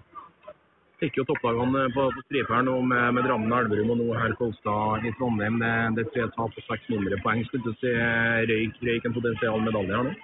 [1.00, 5.06] fikk jo topplagene på, på striperen med, med Drammen og Elverum og nå her Kolstad
[5.08, 5.60] i Trondheim.
[5.62, 7.46] Det, det er tre tap og seks mindre poeng.
[7.48, 7.94] Skulle du si
[8.52, 10.18] røyk, røyk en potensial medalje her nå?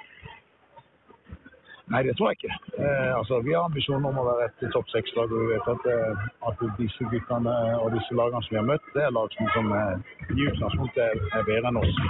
[1.94, 2.56] Nei, det tror jeg ikke.
[2.82, 5.30] Eh, altså, vi har ambisjoner om å være et topp seks-lag.
[5.30, 8.88] og Vi vet at, eh, at, disse guttene og disse lagene som vi har møtt,
[8.96, 9.70] det er lag som, som
[10.34, 12.02] i utgangspunktet er, bedre enn oss.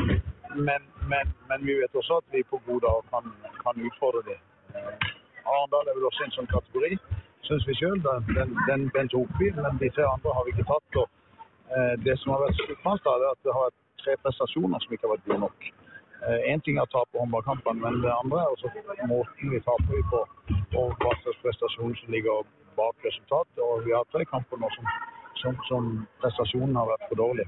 [0.56, 3.28] Men, men, men, vi vet også at vi på gode dager kan,
[3.60, 4.39] kan utfordre dem.
[4.80, 5.12] Eh,
[5.43, 6.95] Arendal er vel også en sånn kategori
[7.48, 8.02] syns vi sjøl.
[8.06, 11.00] Den, den, den, tok vi, men tre andre har vi ikke tatt.
[11.02, 11.08] Og,
[11.78, 15.08] eh, det som har vært skuffende, er at det har vært tre prestasjoner som ikke
[15.08, 15.68] har vært gode nok.
[16.26, 18.72] Én eh, ting er å tape håndballkampene, men det andre er også
[19.12, 20.22] måten vi taper på,
[20.82, 22.48] og hva slags prestasjon som ligger
[22.80, 23.62] bak resultatet.
[23.62, 24.94] Og vi har tre kamper nå som,
[25.42, 25.92] som, som
[26.24, 27.46] prestasjonen har vært for dårlig.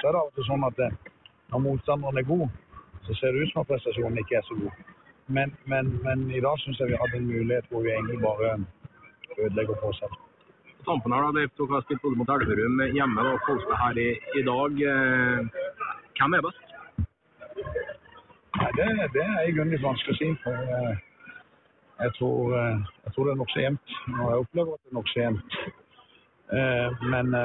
[0.00, 0.90] Så er det av sånn at det,
[1.52, 2.48] når motstanderen er god,
[3.06, 4.84] så ser det ut som at prestasjonen ikke er så god.
[5.30, 8.56] Men, men, men i dag syns jeg vi hadde en mulighet hvor vi egentlig bare
[9.38, 10.16] ødelegger og oss seg.
[10.80, 14.08] På tampen her, da, Dere har spilt både mot Elverum hjemme og Kolstad her i,
[14.40, 14.80] i, dag.
[14.92, 15.38] Eh,
[16.18, 16.74] hvem er best?
[18.60, 20.30] Nei, det, det er i grunnen litt vanskelig å si.
[20.44, 20.94] for eh,
[22.00, 23.98] jeg tror, eh, jeg tror, det er nokså jevnt.
[24.16, 25.60] Og jeg opplever at det er nokså jevnt.
[27.12, 27.36] Men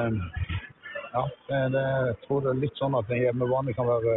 [1.14, 4.16] ja, det, jeg tror det er litt sånn at en hjemmebane kan være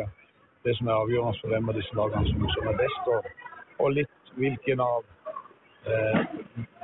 [0.65, 3.11] det som er avgjørende for hvem av disse lagene som, som er best.
[3.13, 3.29] Og,
[3.79, 5.05] og litt hvilken av
[5.87, 6.19] eh,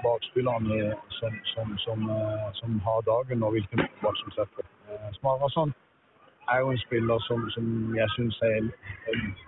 [0.06, 0.78] bakspillerne
[1.18, 4.64] som, som, som, eh, som, har dagen, og hvilken fotball som setter.
[4.90, 5.74] Eh, Smarason
[6.54, 7.40] er jo en spiller som,
[8.00, 8.70] jeg syns er,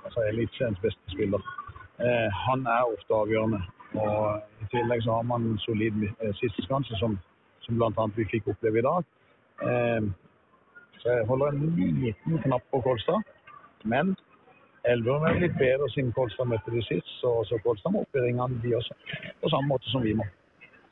[0.05, 1.41] altså eliteseriens beste spiller.
[2.03, 3.61] Eh, han er ofte avgjørende.
[4.03, 7.19] Og I tillegg så har man en solid siste sisteskanse, som,
[7.65, 8.07] som bl.a.
[8.15, 9.03] vi fikk oppleve i dag.
[11.01, 11.69] Så jeg holder en
[12.03, 13.21] liten knapp på Kolstad.
[13.83, 14.15] Men
[14.91, 18.23] Elverum er litt bedre siden Kolstad møtte de sist, så, så Kolstad må opp i
[18.23, 18.95] ringene, de også.
[19.41, 20.27] På samme måte som vi må.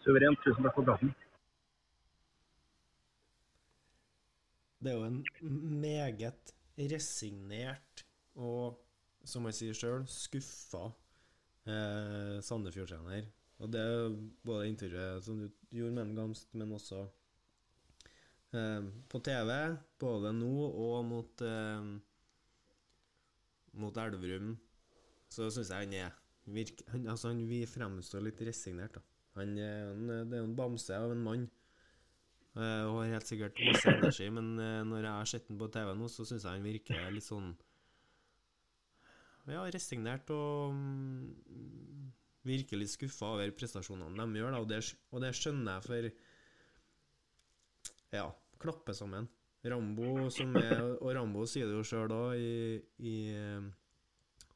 [0.05, 0.39] Suverent.
[0.45, 1.13] Tusen takk for praten.
[4.79, 5.23] Det er jo en
[5.81, 8.05] meget resignert
[8.37, 8.77] og,
[9.25, 10.83] som jeg sier sjøl, skuffa
[11.65, 13.25] eh, Sandefjord-trener.
[13.63, 17.05] Og det er både intervjuet som du gjorde med Gamst, men også
[18.53, 19.55] eh, på TV,
[20.03, 21.95] både nå og mot eh,
[23.79, 24.53] mot Elverum,
[25.31, 26.13] så syns jeg han er
[26.55, 28.95] virk, han, altså han, Vi fremstår litt resignert.
[28.99, 29.14] da.
[29.35, 31.45] Han, han, det er en bamse av en mann.
[32.55, 35.67] Uh, og har helt sikkert masse energi, men uh, når jeg har sett den på
[35.73, 37.49] TV nå, så syns jeg han virker litt sånn
[39.51, 41.25] Ja, resignert og um,
[42.47, 44.79] litt skuffa over prestasjonene de gjør, da, og det,
[45.11, 46.01] og det skjønner jeg, for
[48.15, 48.29] Ja,
[48.61, 49.27] klappe sammen.
[49.65, 53.63] Rambo som er Og Rambo sier det jo sjøl òg i, i eh,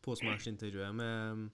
[0.05, 1.49] postmatch-intervjuet med,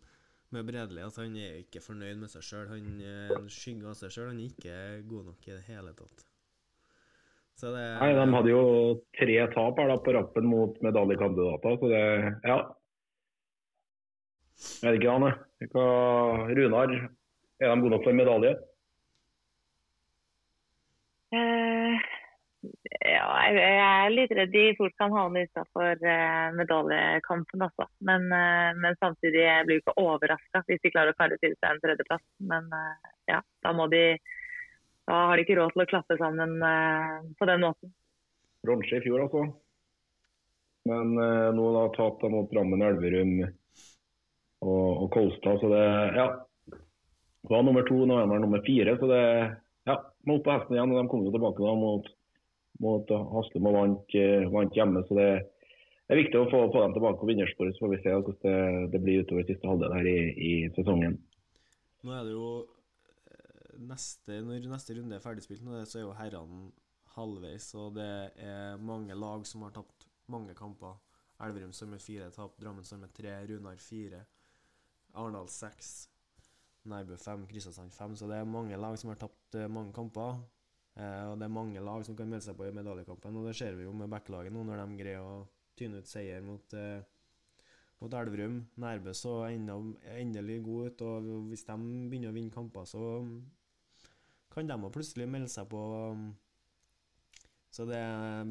[0.54, 2.70] med Bredli at han er ikke fornøyd med seg sjøl.
[2.70, 4.30] Han er en skygge av seg sjøl.
[4.32, 4.78] Han er ikke
[5.10, 6.26] god nok i det hele tatt.
[7.56, 8.64] Det, Nei, De hadde jo
[9.16, 12.04] tre tap her da på rappen mot medaljekandidater, så det
[12.44, 12.58] Ja.
[14.82, 15.32] Jeg vet ikke, Anne.
[16.56, 16.92] Runar,
[17.60, 18.54] er de gode nok for medalje?
[21.36, 21.65] Eh,
[23.06, 27.88] ja, jeg er litt redd de fort kan havne utafor uh, medaljekampen, altså.
[28.08, 31.54] Men, uh, men, samtidig jeg blir jeg ikke overraska hvis de klarer å karre til
[31.58, 32.24] seg en tredjeplass.
[32.52, 34.18] Men uh, ja, da må de
[35.06, 36.56] Da har de ikke råd til å klappe sammen
[37.38, 37.92] på den måten.
[38.66, 39.44] Bronse i fjor, altså.
[40.90, 45.86] Men nå da tapt mot Drammen, Elverum og, og Kolstad, så det
[46.18, 46.26] Ja.
[47.46, 49.22] Det var nummer to, nå er man nummer fire, så det
[49.86, 50.90] ja, må opp på hesten igjen.
[50.90, 52.08] og De kommer jo tilbake da mot
[52.84, 55.04] mot Haslum og vant, eh, vant, hjemme.
[55.08, 55.30] så det
[56.10, 58.56] er viktig å få, få dem tilbake på vinnersporet, så får vi se hvordan det,
[58.94, 61.18] det blir utover siste halvdel her i, i, sesongen.
[62.06, 62.50] Nå er det jo
[63.32, 66.68] eh, neste, Når neste runde er ferdigspilt, nå, så er jo herrene
[67.16, 67.72] halvveis.
[67.80, 68.12] Og det
[68.44, 70.98] er mange lag som har tapt mange kamper.
[71.46, 74.22] Elverum som er fire tap, Drammen som er tre, Runar fire,
[75.16, 76.08] Arendal seks,
[76.88, 78.16] Nærbø fem, Kristiansand fem.
[78.16, 80.38] Så det er mange lag som har tapt eh, mange kamper.
[80.96, 83.58] Eh, og det er mange lag som kan melde seg på i medaljekampen, og det
[83.58, 85.44] ser vi jo med backlaget nå, når de greier å
[85.76, 87.04] tyne ut seier mot, eh,
[88.00, 88.62] mot Elverum.
[88.80, 89.76] Nærbø så enda,
[90.16, 91.78] endelig god ut, og hvis de
[92.08, 93.04] begynner å vinne kamper, så
[94.56, 95.84] kan de plutselig melde seg på.
[97.76, 98.00] Så det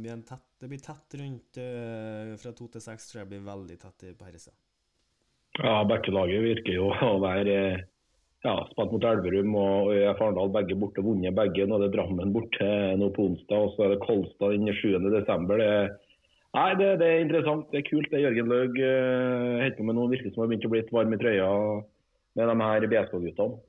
[0.03, 3.79] blir, tett, det blir tett rundt uh, fra to til seks, tror jeg blir veldig
[3.81, 4.53] tett på herresida.
[5.63, 7.55] Ja, backelaget virker jo å være
[8.45, 11.65] ja, spilt mot Elverum og ØIF Arendal, begge borte, vunnet begge.
[11.65, 15.07] Nå er det Drammen borte nå på onsdag, og så er det Kolstad den 7.12.
[15.15, 15.71] Det,
[16.59, 18.11] nei, det, det, er interessant, det er kult.
[18.13, 20.83] det er Jørgen Løg uh, holder på med noe virkelig som har begynt å bli
[20.83, 21.49] litt varm i trøya
[22.35, 23.63] med de her BSK-guttene.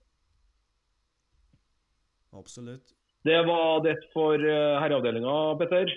[2.35, 2.91] Absolutt.
[3.25, 5.95] Det var det for uh, herreavdelinga, Petter.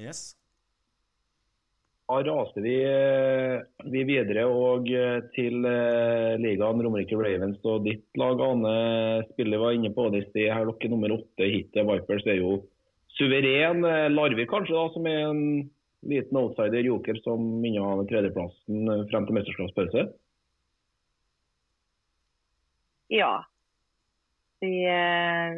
[0.00, 0.32] Yes.
[2.04, 7.62] Da raser vi, eh, vi, videre og eh, til eh, ligaen Romerike Ravens.
[7.64, 8.74] og Ditt lag, Ane,
[9.30, 10.50] spiller var inne på det i sted.
[10.52, 12.58] Her dere nummer åtte til Vipers er jo
[13.16, 13.80] suveren.
[14.12, 15.40] Larvik kanskje, da, som er en
[16.04, 20.06] liten outsider joker som minner tredjeplassen frem til mesterskapspause?
[23.16, 23.32] Ja.
[24.60, 24.76] Vi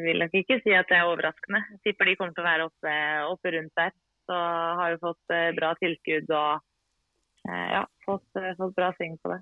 [0.06, 1.66] vil nok ikke si at det er overraskende.
[1.74, 2.98] Jeg tipper de kommer til å være oppe,
[3.34, 3.94] oppe rundt der.
[4.26, 4.38] Så
[4.80, 6.64] har vi fått eh, bra tilskudd og
[7.48, 9.40] eh, ja, fått, eh, fått bra sving på det.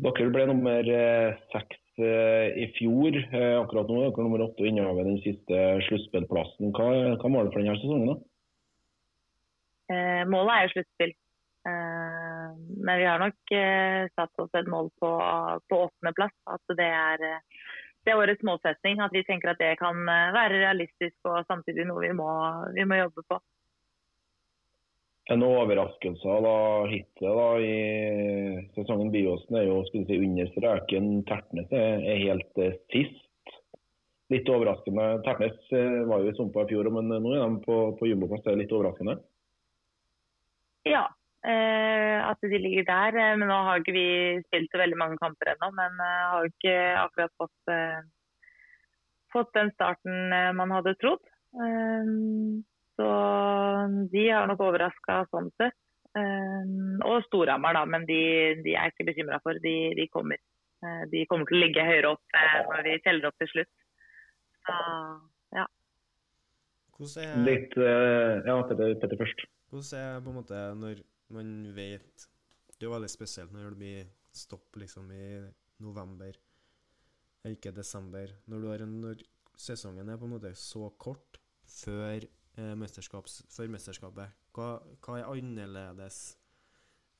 [0.00, 0.86] Dere ble nummer
[1.52, 3.18] seks i fjor.
[3.60, 6.70] Akkurat nå er dere nummer åtte og innehaver den siste sluttspillplassen.
[6.72, 6.86] Hva,
[7.20, 8.14] hva er målet for denne sesongen?
[8.14, 8.16] da?
[9.90, 11.12] Eh, målet er jo sluttspill.
[11.68, 12.48] Eh,
[12.86, 15.10] men vi har nok eh, satt oss et mål på,
[15.68, 16.36] på åttendeplass.
[16.54, 17.26] At det er
[18.04, 19.00] det er årets målsetning.
[19.04, 22.28] At vi tenker at det kan eh, være realistisk og samtidig noe vi må,
[22.76, 23.40] vi må jobbe på.
[25.30, 26.54] En overraskelse da,
[26.90, 27.74] hittil da, i
[28.74, 31.10] sesongen Byåsen er jo si, under streken.
[31.28, 33.54] Tertnes er, helt eh, sist.
[34.30, 35.06] Litt overraskende.
[35.26, 38.42] Tertnes eh, var jo i sumpa i fjor, men nå er de på, på jumboplass.
[38.46, 39.20] Det er litt overraskende?
[40.88, 41.04] Ja,
[41.42, 43.16] at de ligger der.
[43.16, 44.06] Eh, men nå har ikke vi
[44.46, 45.70] spilt så veldig mange kamper ennå.
[45.76, 47.74] Men eh, har ikke akkurat fått,
[49.34, 51.22] fått den starten man hadde trodd.
[53.00, 53.10] Så
[54.12, 55.76] de har nok overraska sånn sett.
[57.06, 58.20] Og Storhamar, da, men de,
[58.64, 59.58] de er ikke bekymra for.
[59.62, 60.40] De, de, kommer.
[61.12, 62.40] De kommer til å ligge høyere opp
[62.72, 63.72] når vi teller opp til slutt.
[64.66, 64.76] Så
[65.56, 65.68] ja.
[67.00, 67.38] Er...
[67.46, 69.46] Litt Ja, Petter først.
[69.70, 71.00] Hvordan er på en måte når
[71.34, 72.28] man vet
[72.74, 75.24] Det er jo veldig spesielt når det blir stopp liksom i
[75.82, 76.36] november,
[77.48, 78.32] ikke desember.
[78.48, 79.24] Når, en, når
[79.58, 82.24] sesongen er på en måte så kort før,
[82.56, 84.68] eh, før mesterskapet, hva,
[85.04, 86.20] hva, er annerledes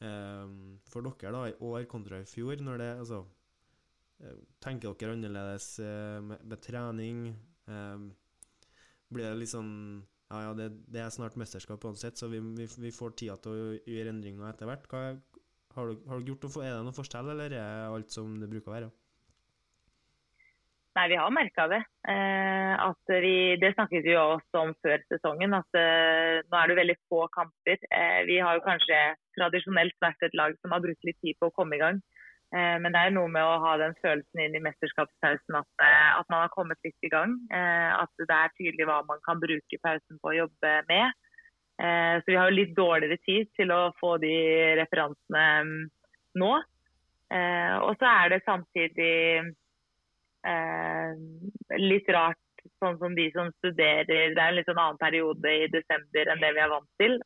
[0.01, 0.55] eh,
[0.91, 2.57] for dere da i år kontra i fjor?
[2.65, 3.21] Når det, altså,
[4.21, 7.27] eh, tenker dere annerledes eh, med, med, trening?
[7.69, 8.09] Eh,
[9.11, 9.75] blir det litt sånn
[10.31, 13.51] ja, ja, det, det, er snart mesterskap uansett, så vi, vi, vi, får tida til
[13.51, 14.87] å gjøre endringer etter hvert.
[14.91, 15.03] Hva,
[15.75, 18.51] har, du, har, du, gjort noe, Er det noe forskjell, eller er alt som det
[18.51, 18.91] bruker å være?
[20.99, 21.81] Nei, vi har merka det.
[22.11, 25.55] Eh, vi, det snakket vi også om før sesongen.
[25.55, 27.79] at eh, Nå er det veldig få kamper.
[27.91, 28.99] Eh, vi har jo kanskje
[29.39, 32.03] tradisjonelt vært et lag som har brukt litt tid på å komme i gang.
[32.51, 36.09] Eh, men det er noe med å ha den følelsen inn i mesterskapspausen at, eh,
[36.19, 37.37] at, man har kommet litt i gang.
[37.55, 41.19] Eh, at det er tydelig hva man kan bruke pausen på å jobbe med.
[41.81, 44.35] Så vi har jo litt dårligere tid til å få de
[44.77, 45.87] referansene mm,
[46.43, 46.51] nå.
[47.87, 49.15] Og så er det samtidig
[51.81, 54.05] litt rart sånn som de som studerer.
[54.05, 57.17] Det er en litt sånn annen periode i desember enn det vi er vant til.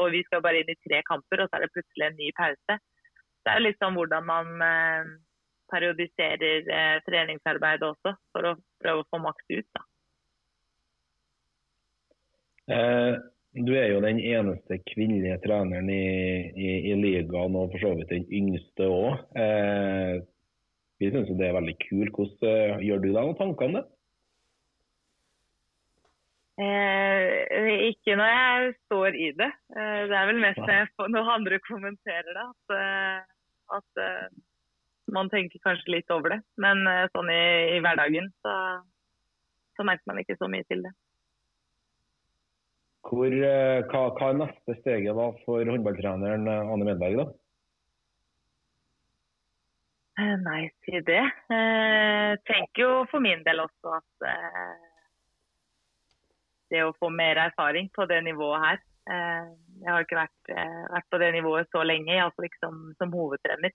[0.00, 2.32] Og vi skal bare inn i tre kamper, og så er det plutselig en ny
[2.40, 2.80] pause
[3.48, 5.08] det er litt sånn hvordan man eh,
[5.72, 9.68] periodiserer eh, treningsarbeidet også, for å prøve å få maks ut.
[9.78, 9.84] da.
[12.76, 13.14] Eh,
[13.58, 16.04] du er jo den eneste kvinnelige treneren i,
[16.52, 19.22] i, i ligaen, og for så vidt den yngste òg.
[19.40, 20.18] Eh,
[21.00, 22.12] vi syns det er veldig kult.
[22.18, 23.86] Hvordan eh, gjør du deg noen tanker om det?
[26.58, 29.50] Eh, ikke når jeg står i det.
[29.78, 32.46] Eh, det er vel mest når andre kommenterer det.
[32.50, 33.37] At, eh,
[33.74, 34.28] at uh,
[35.12, 36.40] man tenker kanskje litt over det.
[36.60, 37.42] Men uh, sånn i,
[37.76, 38.54] i hverdagen så,
[39.76, 40.94] så, merker man ikke så mye til det.
[43.08, 47.22] Hvor, uh, hva, hva, er neste steget da for håndballtreneren Anne Medberg?
[47.22, 47.28] da?
[50.18, 51.22] Nei, si det.
[51.46, 54.24] Jeg tenker jo for min del også at
[56.74, 61.06] det å få mer erfaring på det nivået her jeg har ikke vært, eh, vært,
[61.10, 63.74] på det nivået så lenge, iallfall ikke som, som hovedtrener.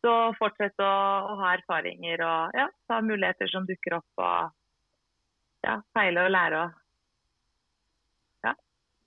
[0.00, 0.92] Så fortsett å,
[1.32, 4.08] å, ha erfaringer og ja, ta muligheter som dukker opp.
[4.16, 6.78] og ja, Feile og lære og
[8.48, 8.54] ja,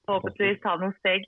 [0.05, 1.25] forhåpentligvis ta noen steg.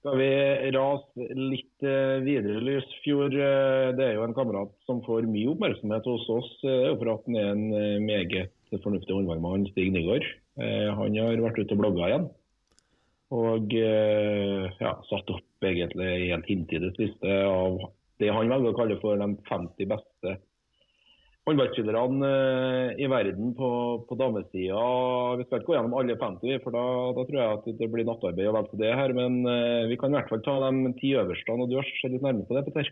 [0.00, 0.28] Skal vi
[0.72, 3.34] rase litt eh, videre, Lysfjord.
[3.36, 6.48] Eh, det er jo en kamerat som får mye oppmerksomhet hos oss.
[6.64, 10.24] Jo for at han er en meget fornuftig håndballmann, Stig Nygaard.
[10.56, 12.28] Eh, han har vært ute og blogga igjen.
[13.36, 17.76] Og eh, ja, satt opp egentlig en hintidig liste av
[18.20, 20.34] det han velger å kalle for de 50 beste
[21.50, 23.70] håndballspillerne eh, i verden på,
[24.08, 24.80] på damesida.
[25.40, 26.86] Vi skal ikke gå gjennom alle 50, for da,
[27.18, 29.14] da tror jeg at det blir nattarbeid å til det her.
[29.18, 29.42] Men
[29.90, 31.54] vi kan i hvert fall ta de ti øverste.
[31.54, 32.90] og Du har sett litt nærmere på det, Petter?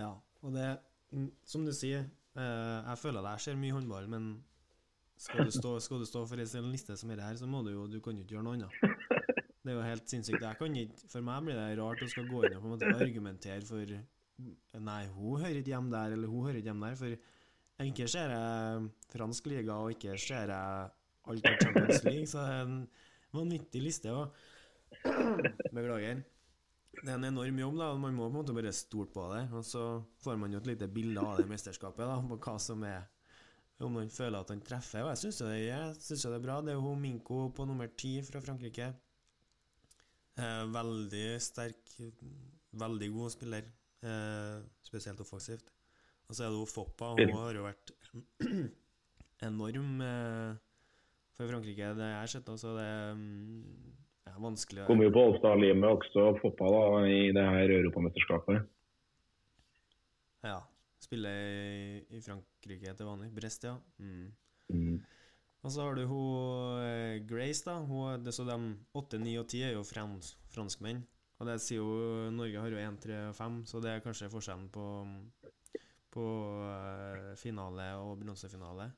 [0.00, 0.12] Ja,
[0.42, 0.74] og det,
[1.14, 4.34] mm, som du sier, jeg føler jeg ser mye håndball, men
[5.16, 7.72] skal du stå, skal du stå for en liste som er her, så må du
[7.72, 9.14] jo Du kan jo ikke gjøre noe annet.
[9.66, 10.44] Det er jo helt sinnssykt.
[10.44, 13.64] Ikke, for meg blir det rart å skal gå inn og på en måte argumentere
[13.66, 13.96] for
[14.76, 16.98] Nei, hun hører ikke hjemme der, eller hun hører ikke hjemme der.
[17.00, 17.14] For
[17.84, 20.92] ikke ser jeg fransk liga, og ikke ser jeg
[21.26, 22.78] alt av Champions League, så det er en
[23.36, 24.14] vanvittig liste.
[24.14, 24.32] Og
[25.74, 26.22] Beklager.
[26.96, 27.90] Det er en enorm jobb, da.
[28.00, 29.42] Man må på en måte bare stole på det.
[29.52, 29.82] Og så
[30.24, 33.04] får man jo et lite bilde av det mesterskapet, da, på hva som er
[33.84, 35.04] om man føler at han treffer.
[35.04, 36.60] Og jeg syns det, det, er bra.
[36.64, 38.88] Det er jo Minko på nummer ti fra Frankrike.
[40.40, 41.92] Eh, veldig sterk,
[42.76, 43.68] veldig god spiller.
[44.06, 45.75] Eh, spesielt offensivt.
[46.26, 47.12] Og så er det jo Foppa.
[47.18, 47.92] Hun har jo vært
[49.48, 50.54] enorm eh,
[51.36, 52.48] for Frankrike, det jeg har sett.
[52.50, 52.86] Altså, det
[54.32, 58.64] er vanskelig Kommer jo på Allstar-limet også, Foppa, da, i det her europamesterskapet.
[60.46, 60.62] Ja.
[61.06, 61.42] Spiller
[62.10, 63.28] i, Frankrike til vanlig.
[63.36, 63.76] Brest, ja.
[64.02, 64.32] Mm.
[64.72, 64.96] Mm.
[65.62, 67.76] Og så har du hun eh, Grace, da.
[67.86, 68.56] Hun, det, så de
[68.96, 71.04] 8, 9 og 10 er jo frans, franskmenn.
[71.36, 74.32] Og det sier jo Norge har jo 1, 3 og 5, så det er kanskje
[74.32, 74.86] forskjellen på,
[76.16, 76.24] på
[76.64, 78.88] uh, finale og bronsefinale.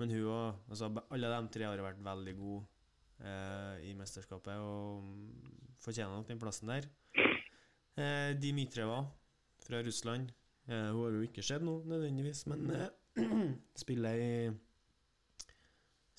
[0.00, 2.62] Men hun òg altså, Alle de tre har vært veldig gode
[3.20, 6.88] eh, i mesterskapet og mm, fortjener nok den plassen der.
[8.00, 9.02] Eh, Dimitreva
[9.60, 10.32] fra Russland.
[10.70, 12.88] Eh, hun har jo ikke skjedd nå, nødvendigvis, men eh,
[13.82, 14.34] spiller i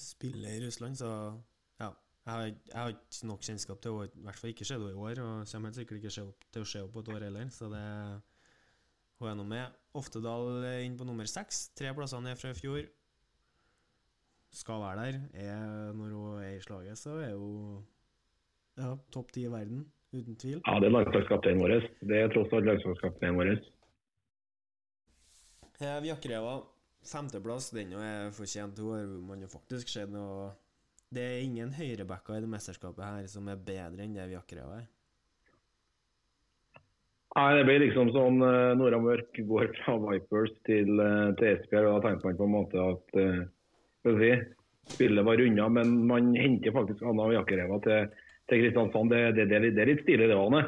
[0.02, 1.10] Spiller i Russland, så
[1.80, 1.92] ja.
[2.26, 5.22] Jeg har, ikke nok kjennskap til henne, i hvert fall ikke sett henne i år,
[5.22, 6.14] og kommer helt sikkert ikke
[6.54, 7.84] til å se henne på et år heller, så det
[9.22, 9.78] hun er nå med.
[9.98, 11.70] Oftedal inn på nummer seks.
[11.78, 12.86] Tre plasser ned fra i fjor.
[14.52, 15.20] Skal være der.
[15.46, 17.84] Er, når hun er i slaget, så er hun
[18.80, 20.60] ja, topp ti i verden, uten tvil.
[20.66, 21.78] Ja, det er landslagskapteinen vår.
[22.10, 23.54] Det er tross alt landslagskapteinen vår.
[25.82, 26.58] Vjakreva,
[27.08, 28.80] femteplass, den er fortjent.
[28.80, 30.52] Hun har man jo faktisk sett noe
[31.12, 34.86] Det er ingen høyrebacker i det mesterskapet her som er bedre enn det Vjakreva er.
[37.32, 41.88] Nei, Det blir liksom sånn uh, Nora Mørk går fra Vipers til, uh, til Esbjerg.
[41.88, 44.32] og Da tenker man på en måte at uh, si,
[44.92, 48.10] spillet var unna, men man henter faktisk Anna og Jakkereva til,
[48.52, 49.14] til Kristiansand.
[49.16, 50.66] Det, det, det, det, er litt stilig, det, Anne?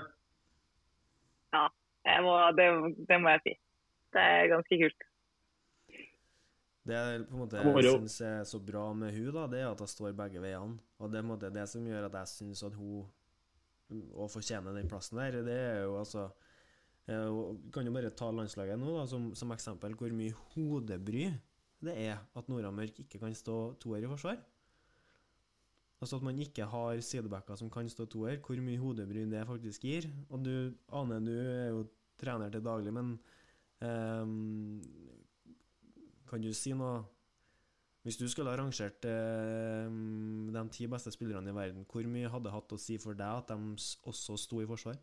[1.53, 1.66] Ja,
[2.24, 2.70] må, det,
[3.09, 3.55] det, må jeg si.
[4.16, 5.09] Det er ganske kult.
[6.84, 9.70] Det er på en måte jeg syns er så bra med hun da, det er
[9.70, 10.80] at hun står begge veiene.
[10.99, 13.03] Og Det er på en måte det som gjør at jeg syns at hun
[14.16, 16.30] å fortjene den plassen der, det er jo altså
[17.08, 21.26] vi kan jo bare ta landslaget nå da, som, som, eksempel hvor mye hodebry
[21.84, 24.38] det er at Nora Mørk ikke kan stå toer i forsvar.
[25.99, 28.39] Altså at man ikke har sidebacker som kan stå toer.
[28.39, 30.08] Hvor mye hodebry det faktisk gir.
[30.30, 31.86] Og du, Ane, du er jo
[32.20, 33.18] trener til daglig, men
[33.84, 34.80] um,
[36.30, 37.04] kan du si noe
[38.04, 42.51] Hvis du skulle ha rangert um, de ti beste spillerne i verden, hvor mye hadde
[42.51, 43.78] hatt å si for deg at de
[44.12, 44.97] også sto i forsvar?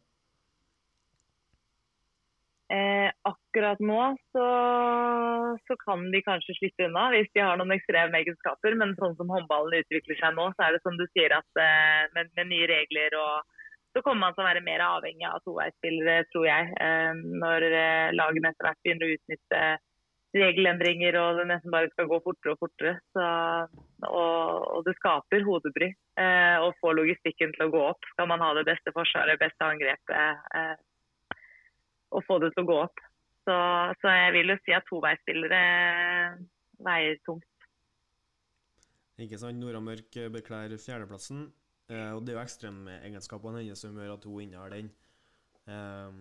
[2.71, 4.47] Eh, akkurat nå så,
[5.66, 8.77] så, kan de kanskje slippe unna hvis de har noen ekstreme egenskaper.
[8.79, 12.05] Men sånn som håndballen utvikler seg nå, så er det som du sier at eh,
[12.14, 13.57] med, med, nye regler og
[13.91, 16.75] så kommer man til å være mer avhengig av toveisspillere, tror jeg.
[16.79, 19.62] Eh, når eh, lagene etter hvert begynner å utnytte
[20.37, 22.93] regelendringer og det nesten bare skal gå fortere og fortere.
[23.16, 23.25] Så,
[24.07, 28.07] og, og, det skaper hodebry eh, å få logistikken til å gå opp.
[28.12, 30.77] Skal man ha det beste forsvaret, beste angrepet eh,
[32.11, 33.05] å få det til å gå opp.
[33.47, 33.55] Så,
[34.03, 35.63] så jeg vil jo si at toveisspillere
[36.85, 37.47] veier tungt.
[39.21, 39.61] Ikke sant.
[39.61, 41.49] Nora Mørk beklær fjerdeplassen.
[41.91, 44.93] Eh, og det er jo ekstremegenskapene hennes som gjør at hun innehar den.
[45.67, 46.21] Eh,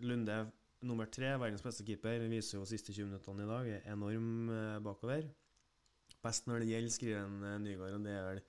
[0.00, 0.38] Lunde
[0.86, 5.26] nummer tre, verdens beste keeper, viser jo siste 20 minuttene i dag, enorm eh, bakover.
[6.24, 8.40] Best når det gjelder, skriver en eh, Nygaard, og det er vel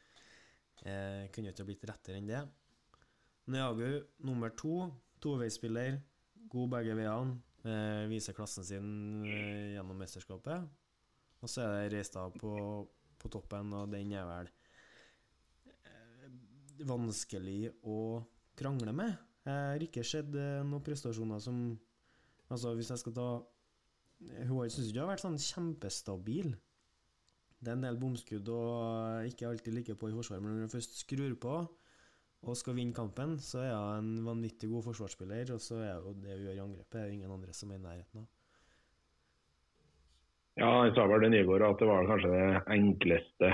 [0.85, 2.41] eh, Kunne ikke blitt rettere enn det.
[3.51, 4.85] Neagu nummer to,
[5.21, 5.99] Toveisspiller,
[6.49, 7.37] god begge veiene.
[7.61, 8.87] Eh, viser klassen sin
[9.29, 10.65] eh, gjennom mesterskapet.
[11.41, 12.53] Og så er det Reistad på,
[13.21, 14.49] på, toppen, og den er vel
[15.85, 16.25] eh,
[16.89, 17.99] vanskelig å
[18.57, 19.13] krangle med.
[19.45, 21.63] Jeg har ikke sett eh, noen prestasjoner som
[22.51, 23.25] Altså, hvis jeg skal ta
[24.49, 26.49] Hun syns ikke hun har vært sånn kjempestabil.
[27.61, 30.73] Det er en del bomskudd og ikke alltid like på i forsvaret, men når hun
[30.73, 31.53] først skrur på,
[32.41, 35.53] og skal vinne kampen, så er hun en vanvittig god forsvarsspiller.
[35.53, 37.77] Og så er jo det hun gjør i angrepet, er jo ingen andre som er
[37.77, 38.29] i nærheten av.
[40.59, 43.51] Ja, jeg sa vel det Nygaard at det var kanskje det enkleste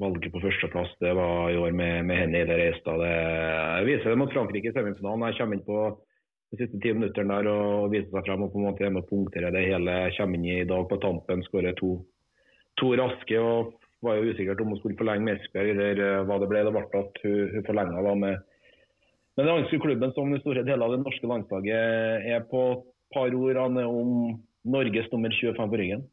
[0.00, 0.92] valget på førsteplass.
[1.00, 3.02] Det var i år med, med henne i det Reistad.
[3.02, 5.26] Det viser det mot Frankrike i semifinalen.
[5.30, 5.80] Jeg kommer inn på
[6.50, 9.52] de siste ti minuttene der og viser seg frem og på en måte er punktere
[9.54, 9.98] det hele.
[10.16, 11.96] Kommer inn i dag på tampen, skårer to,
[12.78, 13.40] to raske.
[13.40, 16.62] og var jo usikkert om hun skulle forlenge med Esbjerg eller uh, hva det ble.
[16.66, 18.38] Det ble at hun, hun forlenga med,
[19.36, 22.88] med den danske klubben som i store deler av det norske landslaget er på et
[23.14, 23.76] par ord om
[24.70, 26.08] Norges nummer 25 på ryggen.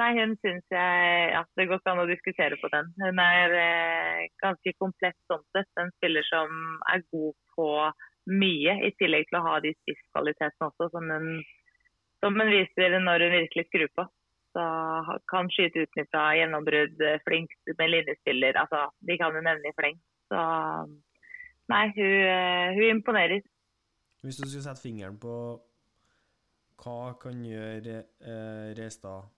[0.00, 2.88] Nei, hun syns jeg at Det går ikke an å diskutere på den.
[3.00, 5.68] Hun er eh, ganske komplett sånn sett.
[5.80, 6.48] En spiller som
[6.92, 7.68] er god på
[8.32, 11.28] mye, i tillegg til å ha de spisskvalitetene også, som hun,
[12.22, 14.06] som hun viser når hun virkelig skrur på.
[14.52, 14.64] Så
[15.32, 18.58] kan skyte utenfra, gjennombrudd, flink med linjespiller.
[18.60, 19.92] Altså, de kan jo nevne i.
[20.28, 20.40] Så
[21.72, 22.16] nei, hun,
[22.76, 23.44] hun, imponerer.
[24.22, 25.34] Hvis du skulle sette fingeren på
[26.82, 29.30] hva kan gjøre eh, Reistad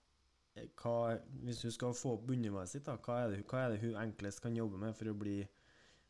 [0.79, 3.81] hva, Hvis du skal få opp bunnivået sitt, da, hva, er det, hva er det
[3.83, 5.41] hun enklest kan jobbe med for å bli,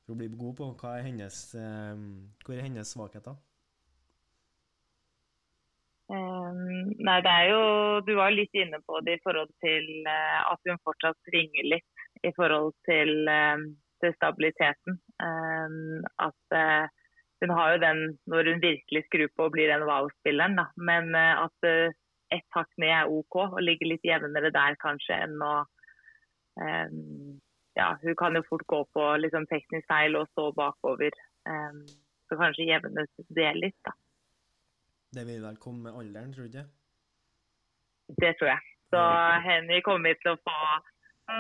[0.06, 0.70] for å bli god på?
[0.82, 2.04] Hva er hennes, eh,
[2.46, 3.38] hvor er hennes svakheter?
[6.06, 7.62] Um, nei, det er jo
[8.06, 12.04] Du var litt inne på det i forhold til uh, at hun fortsatt svinger litt
[12.22, 13.58] i forhold til, uh,
[14.04, 15.00] til stabiliteten.
[15.18, 16.86] Um, at uh,
[17.42, 21.68] hun har jo den når hun virkelig skrur på og blir den wow-spilleren, Men at
[22.34, 25.58] ett hakk ned er OK, og ligger litt jevnere der kanskje enn å
[27.76, 31.12] ja, hun kan jo fort gå på liksom, teknisk feil og stå bakover.
[32.32, 33.92] Så kanskje jevnes det litt, da.
[35.14, 36.68] Det vil vel komme med alderen, tror du ikke?
[38.22, 38.62] Det tror jeg.
[38.94, 39.02] Så
[39.46, 40.58] Henny kommer vi til å få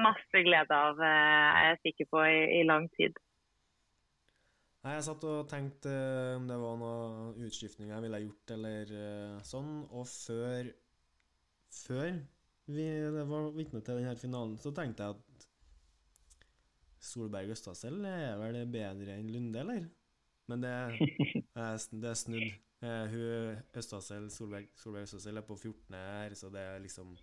[0.05, 3.17] masse glede av, er jeg sikker på, i, i lang tid.
[4.85, 8.91] Nei, Jeg satt og tenkte uh, om det var noen utskiftninger jeg ville gjort eller
[8.93, 9.71] uh, sånn.
[9.89, 10.69] Og før,
[11.73, 12.19] før
[12.69, 12.85] vi
[13.31, 15.47] var vitne til denne finalen, så tenkte jeg at
[17.05, 19.89] Solberg Østasel er vel bedre enn Lunde, eller?
[20.49, 20.75] Men det,
[22.01, 22.53] det er snudd.
[22.85, 25.95] Uh, hun Østasel, Solberg, Solberg Østasel er på 14.
[25.95, 27.15] her, så det er liksom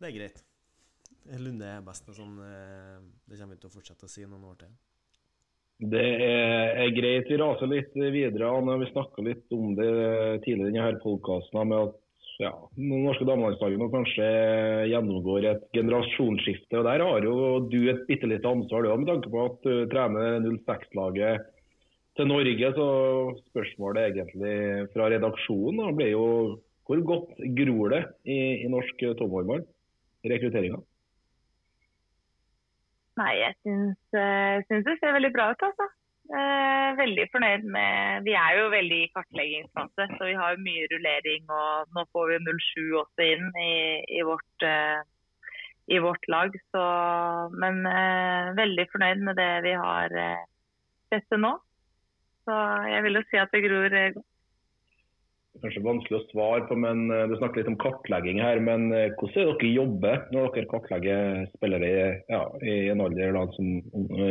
[0.00, 0.40] Det er greit.
[1.38, 2.08] Lunde er best.
[2.16, 4.72] Sånn, det kommer vi til å fortsette å si noen år til.
[5.82, 7.30] Det er, greit.
[7.30, 8.50] Vi raser litt videre.
[8.50, 8.78] Anne.
[8.82, 9.90] Vi snakka litt om det
[10.44, 11.98] tidligere i denne podkasten med at
[12.78, 14.28] norske damelandslaget kanskje
[14.90, 16.78] gjennomgår et generasjonsskifte.
[16.78, 17.34] og Der har jo
[17.70, 21.51] du et bitte lite ansvar, med tanke på at du trener 06-laget
[22.18, 22.72] til Norge.
[22.76, 22.86] Så
[23.52, 24.56] spørsmålet egentlig
[24.94, 26.26] fra redaksjonen blir jo
[26.86, 29.62] hvor godt gror det i, i norsk toppfotball?
[30.28, 30.80] Rekrutteringa?
[33.20, 35.88] Nei, jeg syns, uh, syns, det ser veldig bra ut, altså.
[36.32, 41.48] Uh, veldig fornøyd med Vi er jo veldig i kartleggingsfase, så vi har mye rullering.
[41.48, 43.74] Og nå får vi 07 også inn i,
[44.18, 45.02] i, vårt, uh,
[45.92, 46.56] i vårt, lag.
[46.72, 46.86] Så,
[47.62, 47.82] men
[48.58, 50.16] veldig fornøyd med det vi har
[51.12, 51.56] sett til nå.
[52.42, 52.58] Så
[52.90, 54.28] jeg vil jo si at det gror godt
[55.62, 58.60] kanskje vanskelig å svare på, men eh, Du snakker litt om kartlegging her.
[58.60, 63.36] men eh, Hvordan er dere jobber når dere kartlegger spillere i, ja, i en alder
[63.36, 63.68] da, som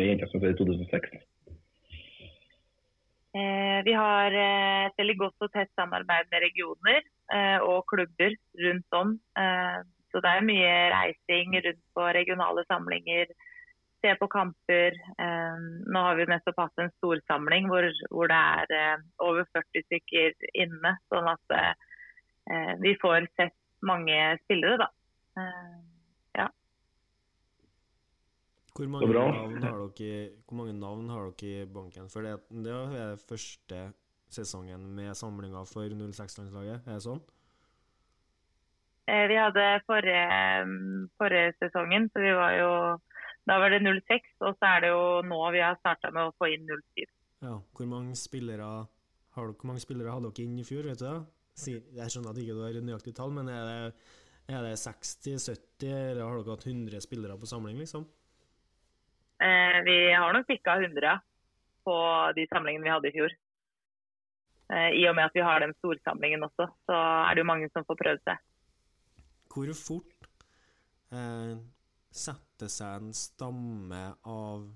[0.02, 1.22] jenter som er i 2006?
[3.32, 8.36] Eh, vi har eh, et veldig godt og tett samarbeid med regioner eh, og klubber
[8.66, 9.16] rundt om.
[9.40, 9.80] Eh,
[10.12, 13.32] så det er mye reising rundt på regionale samlinger
[14.02, 14.98] se på kamper.
[15.26, 15.62] Eh,
[15.94, 20.36] nå har vi nettopp hatt en storsamling hvor, hvor det er eh, over 40 stykker
[20.66, 20.96] inne.
[21.14, 24.88] Sånn at eh, vi får sett mange spillere, da.
[26.38, 26.48] ja.
[28.78, 32.10] Hvor mange, navn har dere, hvor mange navn har dere i banken?
[32.14, 32.36] For det,
[32.66, 33.84] det er første
[34.32, 37.24] sesongen med samlinga for 06-landslaget, er det sånn?
[39.12, 40.68] Vi hadde forrige,
[41.20, 42.70] forrige sesongen, så vi var jo
[43.50, 46.36] da var det 06, og så er det jo nå vi har starta med å
[46.38, 47.06] få inn 07.
[47.42, 48.68] Ja, hvor mange spillere
[49.36, 50.86] har dere, hvor mange spillere hadde dere inn i fjor?
[50.90, 51.20] vet du det?
[51.98, 54.08] Jeg skjønner at ikke du har nøyaktig tall, men er det,
[54.52, 57.82] er det 60-70, eller har dere hatt 100 spillere på samling?
[57.82, 58.06] liksom?
[59.42, 61.18] Eh, vi har nok pikka 100
[61.86, 61.98] på
[62.38, 63.34] de samlingene vi hadde i fjor.
[64.72, 67.70] Eh, I og med at vi har den storsamlingen også, så er det jo mange
[67.74, 68.44] som får prøvd seg.
[69.52, 70.30] Hvor fort
[71.12, 71.56] eh,
[72.12, 74.68] setter seg en stamme av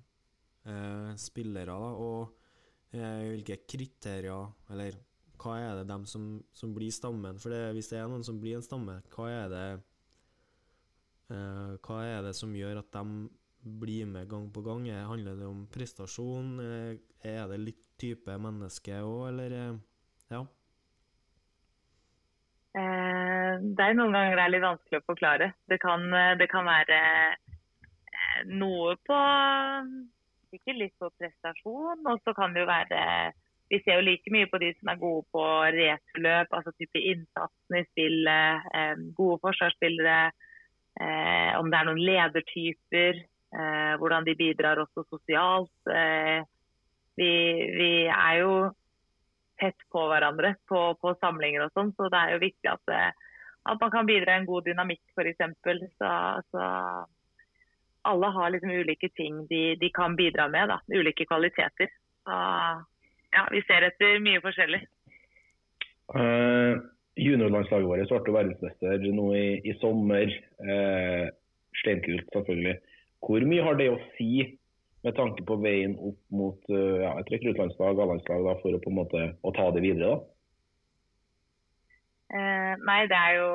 [0.65, 4.97] eh, spillere, da, og eh, hvilke kriterier Eller
[5.41, 7.37] hva er det dem som, som blir stammen?
[7.41, 9.65] For det, hvis det er noen som blir en stamme, hva er det
[11.35, 13.27] eh, Hva er det som gjør at de
[13.65, 14.87] blir med gang på gang?
[15.09, 16.59] Handler det om prestasjon?
[16.61, 16.91] Eh,
[17.25, 19.73] er det litt type menneske òg, eller eh,
[20.33, 20.45] Ja.
[22.75, 25.51] Eh, det er noen ganger det er litt vanskelig å forklare.
[25.69, 26.99] Det kan, eh, det kan være
[27.31, 29.21] eh, noe på
[30.53, 32.99] Sikkert litt på prestasjon, og så kan det jo være
[33.67, 35.43] Vi ser jo like mye på de som er gode på
[35.75, 38.67] returløp, altså type innsatsen i spillet,
[39.17, 40.19] gode forsvarsspillere.
[41.57, 43.23] Om det er noen ledertyper,
[43.97, 45.73] hvordan de bidrar også sosialt.
[47.17, 47.31] Vi,
[47.79, 48.53] vi er jo
[49.59, 51.93] tett på hverandre på, på samlinger og sånn.
[51.95, 53.24] Så det er jo viktig at, eh,
[53.65, 55.41] at man kan bidra i en god dynamikk, f.eks.
[55.97, 56.09] Så,
[56.51, 56.65] så
[58.05, 60.69] alle har liksom ulike ting de, de, kan bidra med.
[60.69, 61.89] da, Ulike kvaliteter.
[62.23, 62.35] Så
[63.35, 64.83] ja, vi ser etter mye forskjellig.
[66.13, 66.77] Uh,
[67.17, 70.29] juniorlandslaget vårt ble verdensmester nå i, i sommer.
[70.61, 71.25] Uh,
[71.81, 72.77] Steinkult, selvfølgelig.
[73.25, 74.45] Hvor mye har det å si
[75.05, 78.99] med tanke på veien opp mot uh, ja, et rekruttlandslag, A-landslag, for å på en
[79.01, 80.13] måte å ta det videre?
[80.13, 80.34] da?
[82.35, 83.51] Eh, nei, det er jo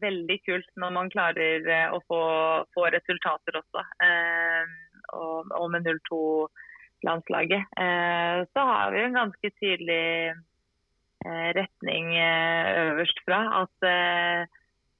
[0.00, 2.20] veldig kult når man klarer eh, å få,
[2.72, 3.82] få resultater også.
[4.06, 4.70] Eh,
[5.18, 7.66] og, og, med 02-landslaget.
[7.82, 10.06] Eh, så har vi en ganske tydelig
[11.22, 13.36] retning øverst fra.
[13.60, 14.48] At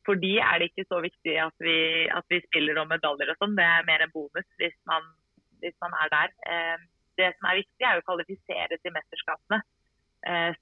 [0.06, 1.74] for de er det ikke så viktig at vi,
[2.14, 3.56] at vi spiller om medaljer og sånn.
[3.58, 5.08] Det er mer en bonus hvis man
[5.64, 6.30] hvis man er der.
[7.18, 9.58] Det som er viktig, er å kvalifisere til mesterskapene.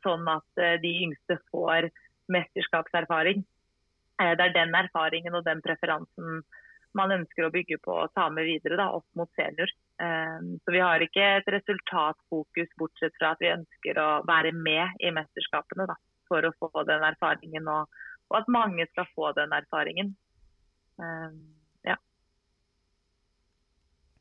[0.01, 1.91] Sånn at de yngste får
[2.33, 3.45] mesterskapserfaring.
[4.21, 6.43] Det er den erfaringen og den preferansen
[6.99, 9.71] man ønsker å bygge på og ta med videre da, opp mot senior.
[10.03, 14.99] Um, så vi har ikke et resultatfokus bortsett fra at vi ønsker å være med
[15.05, 15.97] i mesterskapene da,
[16.31, 18.03] for å få den erfaringen, og,
[18.35, 20.15] at mange skal få den erfaringen.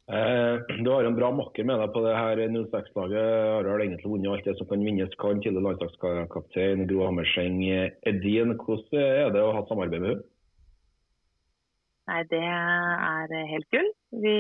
[0.10, 3.68] Eh, du har en bra makker med deg på det her 06-laget.
[3.68, 5.14] Har egentlig vunnet alt det som kan vinnes.
[5.22, 7.62] Kan tidligere landslagskaptein Gro Hammerseng
[8.10, 8.56] Edin.
[8.58, 10.28] Hvordan er det å ha samarbeid med henne?
[12.10, 13.90] Nei, det er helt gull.
[14.24, 14.38] Vi,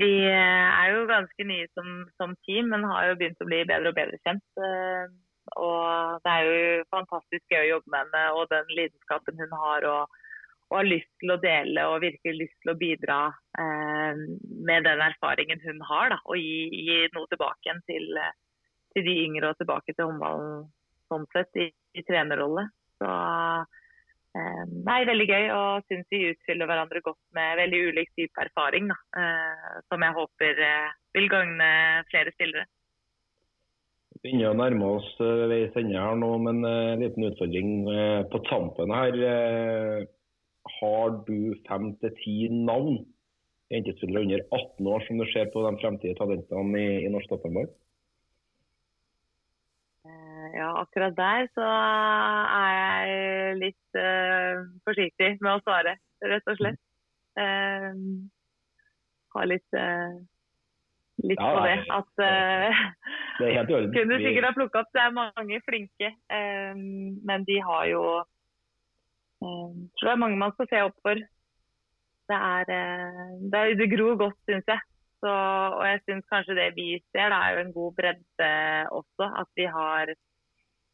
[0.00, 3.92] vi, er jo ganske nye som, som, team, men har jo begynt å bli bedre
[3.92, 4.46] og bedre kjent.
[5.60, 9.90] Og det er jo fantastisk gøy å jobbe med henne og den lidenskapen hun har.
[9.92, 10.19] og,
[10.70, 13.18] og har lyst til å dele og virkelig lyst til å bidra
[13.58, 14.22] eh,
[14.68, 16.14] med den erfaringen hun har.
[16.14, 18.06] Da, og gi, gi, noe tilbake igjen til,
[18.94, 20.64] til, de yngre og tilbake til håndballen
[21.10, 21.68] sånn sett, i,
[21.98, 22.68] i trenerrolle.
[23.00, 23.10] Så
[24.30, 28.90] Eh, nei, veldig gøy og syns vi utfyller hverandre godt med veldig ulik type erfaring.
[28.92, 31.70] Da, eh, som jeg håper eh, vil gagne
[32.12, 32.68] flere spillere.
[34.10, 35.10] Vi begynner å nærme oss
[35.50, 37.70] veis ende her nå, men en liten utfordring
[38.30, 39.16] på tampen her.
[40.80, 43.00] Har du fem til ti navn
[43.70, 47.70] jentespillere under 18 år som du ser på de fremtidige talentene i, i norsk toppfotball?
[50.54, 51.68] ja, akkurat der så
[52.56, 55.96] er jeg litt uh, forsiktig med å svare,
[56.32, 56.80] rett og slett.
[57.38, 57.94] Uh,
[59.36, 60.18] har litt uh,
[61.22, 61.78] litt ja, på det.
[61.94, 62.12] At
[63.40, 64.92] det helt kunne sikkert ha plukka opp.
[64.96, 66.12] Det er mange flinke,
[67.28, 68.04] men de har jo
[69.40, 71.20] Jeg tror det er mange man skal se opp for.
[72.30, 74.82] Det er, det, er, det gror godt, syns jeg.
[75.20, 78.50] Så, og jeg syns kanskje det vi ser, det er jo en god bredde
[79.00, 79.26] også.
[79.42, 80.12] At vi har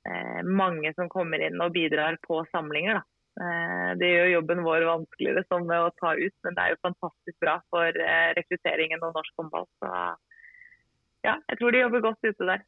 [0.06, 3.00] Eh, mange som kommer inn og bidrar på samlinger.
[3.40, 6.84] Eh, det gjør jobben vår vanskeligere som med å ta ut, men det er jo
[6.86, 9.66] fantastisk bra for eh, rekrutteringen og norsk håndball.
[9.82, 9.92] Så
[11.26, 12.64] ja, jeg tror de jobber godt ute der.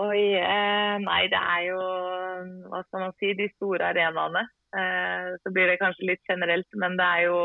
[0.00, 1.80] Oi, eh, nei det er jo
[2.70, 4.44] hva skal man si, de store arenaene.
[4.76, 7.40] Eh, så blir det kanskje litt generelt, men det er jo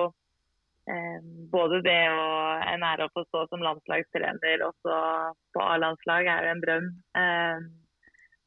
[0.85, 1.21] Eh,
[1.51, 2.25] både det å
[2.69, 4.97] en ære å få stå som landslagstrener også
[5.55, 6.89] på A-landslag er jo en drøm.
[7.17, 7.63] Eh,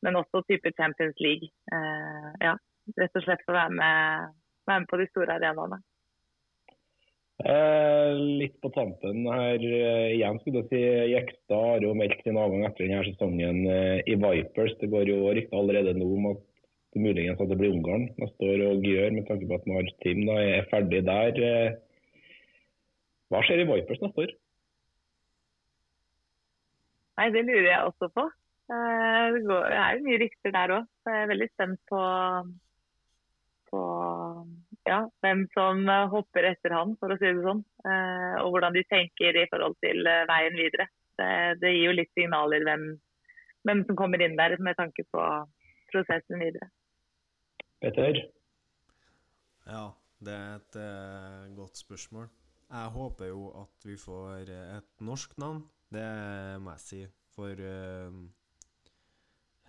[0.06, 1.50] men også type Champions League.
[1.74, 2.54] Eh, ja,
[3.00, 4.36] rett og slett få være med,
[4.70, 5.80] være med på de store arenaene.
[7.38, 10.80] Eh, litt på tampen her eh, igjen, skulle jeg si.
[11.12, 14.74] Jekstad har jo meldt sin avgang etter denne sesongen eh, i Vipers.
[14.80, 16.42] Det går jo rykter allerede nå om at
[16.96, 19.94] det muligens at det blir Ungarn neste år og gjør, med tanke på at Mars
[20.02, 21.40] Team da er ferdig der.
[23.30, 24.36] Hva skjer i Vipers neste år?
[27.18, 28.28] Nei, Det lurer jeg også på.
[28.68, 30.88] Det, går, det er jo mye rykter der òg.
[31.06, 32.00] Jeg er veldig spent på,
[33.70, 33.82] på
[34.88, 35.82] ja, hvem som
[36.12, 37.60] hopper etter han, for å si det sånn.
[37.84, 40.88] Eh, og hvordan de tenker i forhold til eh, veien videre.
[41.18, 41.30] Det,
[41.62, 42.88] det gir jo litt signaler hvem,
[43.66, 45.24] hvem, som kommer inn der med tanke på
[45.92, 46.70] prosessen videre.
[47.82, 48.20] Petter?
[49.68, 49.84] Ja,
[50.24, 52.28] det er et uh, godt spørsmål.
[52.68, 55.62] Jeg håper jo at vi får et norsk navn,
[55.94, 56.06] det
[56.62, 57.02] må jeg si.
[57.34, 58.22] For uh,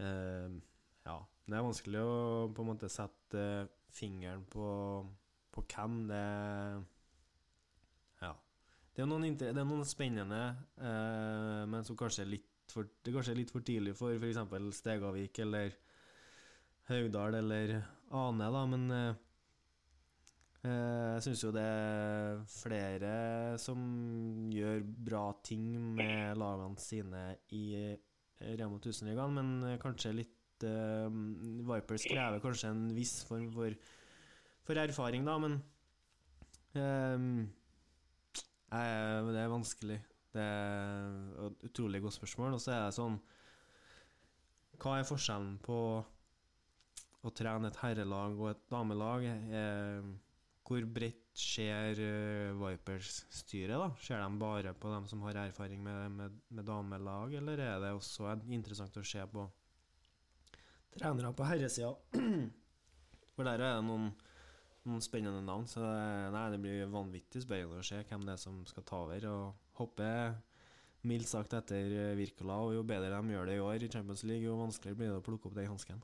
[0.01, 0.55] uh,
[1.05, 1.17] ja,
[1.49, 2.15] det er vanskelig å
[2.53, 3.43] på en måte sette
[3.93, 4.69] fingeren på,
[5.53, 6.25] på hvem det
[8.21, 8.33] Ja.
[8.95, 10.41] Det er noen, det er noen spennende,
[10.77, 14.43] eh, men som kanskje er litt for, det er kanskje litt for tidlig for f.eks.
[14.77, 15.73] Stegavik eller
[16.89, 17.79] Haugdal eller
[18.13, 19.17] Ane, da, men
[20.59, 23.11] Eh, jeg syns jo det er flere
[23.61, 23.79] som
[24.51, 27.21] gjør bra ting med lagene sine
[27.55, 27.63] i
[28.39, 30.35] Rema 1000-ligaen, men kanskje litt
[30.67, 31.07] uh,
[31.69, 33.75] Vipers krever kanskje en viss form for,
[34.67, 35.57] for erfaring, da, men
[36.75, 37.47] uh,
[38.69, 39.99] Det er vanskelig.
[40.33, 42.55] Det er et utrolig godt spørsmål.
[42.57, 43.17] Og så er det sånn
[44.79, 45.79] Hva er forskjellen på
[47.19, 49.25] å trene et herrelag og et damelag?
[49.27, 50.03] Er,
[50.69, 53.73] hvor bredt ser uh, Vipers-styret?
[53.73, 53.89] da?
[54.05, 57.95] Ser de bare på dem som har erfaring med, med, med, damelag, eller er det
[57.95, 59.47] også interessant å se på
[60.95, 61.93] trenere på herresida?
[63.35, 64.09] For der er det noen,
[64.89, 65.67] noen spennende navn.
[65.69, 66.03] Så det,
[66.35, 69.27] nei, det blir vanvittig spennende å se hvem det er som skal ta over.
[69.31, 70.37] Og hopper
[71.07, 74.43] mildt sagt etter Wirkola, og jo bedre de gjør det i år i Champions League,
[74.43, 76.01] jo vanskeligere blir det å plukke opp den hansken.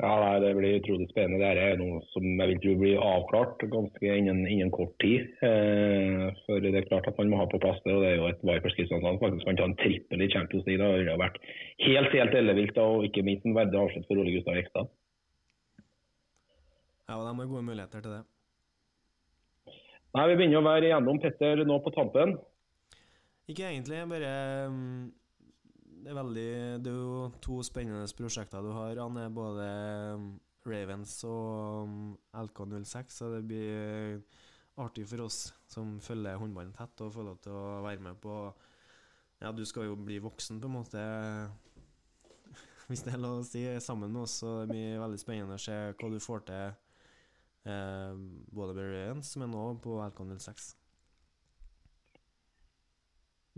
[0.00, 1.44] Ja, nei, Det blir utrolig spennende.
[1.52, 5.28] Det er noe som jeg vil tro blir avklart ganske innen, innen kort tid.
[5.44, 7.92] Eh, for Det er klart at man må ha på plass det.
[7.92, 10.80] og Det er jo et Vipers Kristiansand faktisk kan ta en trippel i Champions League.
[10.80, 11.36] Det har vært
[11.84, 14.88] helt helt ellevilt, og ikke minst en verdig avslutt for Ole Gustav Ekstad.
[17.10, 18.24] Ja, og de har gode muligheter til det.
[20.16, 22.38] Nei, Vi begynner å være igjennom Petter nå på tampen.
[23.50, 24.32] Ikke egentlig, bare
[24.70, 25.10] um,
[26.00, 26.50] Det er veldig
[26.84, 29.00] Det er jo to spennende prosjekter du har.
[29.02, 29.66] Han er både
[30.16, 30.30] um,
[30.66, 34.20] Ravens og um, LK06, så det blir
[34.80, 38.36] artig for oss som følger håndballen tett, og får lov til å være med på
[39.40, 41.02] Ja, du skal jo bli voksen, på en måte,
[42.88, 44.40] hvis det er lov å si, sammen med oss.
[44.42, 46.78] Så det blir veldig spennende å se hva du får til
[47.62, 48.14] Eh,
[48.46, 50.74] både med Ravens, men òg på LK06.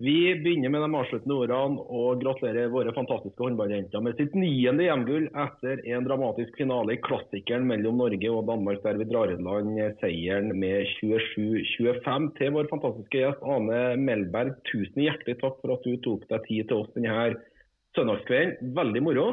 [0.01, 5.27] Vi begynner med de avsluttende ordene og gratulerer våre fantastiske håndballjenter med sitt niende hjemgull
[5.29, 9.77] etter en dramatisk finale i klassikeren mellom Norge og Danmark, der vi drar i land
[10.01, 12.31] seieren med 27-25.
[12.41, 16.73] Til vår fantastiske gjest Ane Melberg, tusen hjertelig takk for at du tok deg tid
[16.73, 17.29] til oss denne
[17.93, 18.73] søndagskvelden.
[18.81, 19.29] Veldig moro.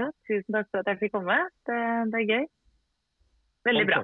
[0.00, 1.36] Ja, tusen takk for at jeg fikk komme.
[1.68, 1.78] Det,
[2.08, 2.50] det er gøy.
[3.68, 4.02] Veldig bra.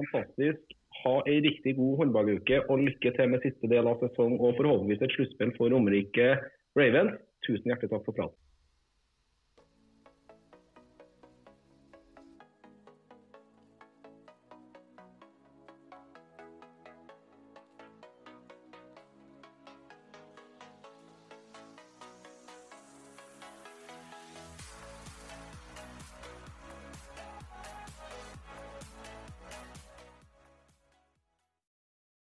[0.00, 0.77] Fantastisk.
[1.04, 5.06] Ha ei riktig god håndballuke og lykke til med siste del av sesong og forhåpentligvis
[5.06, 6.34] et sluttspill for Romerike
[6.78, 7.16] Ravens.
[7.46, 8.47] Tusen hjertelig takk for praten.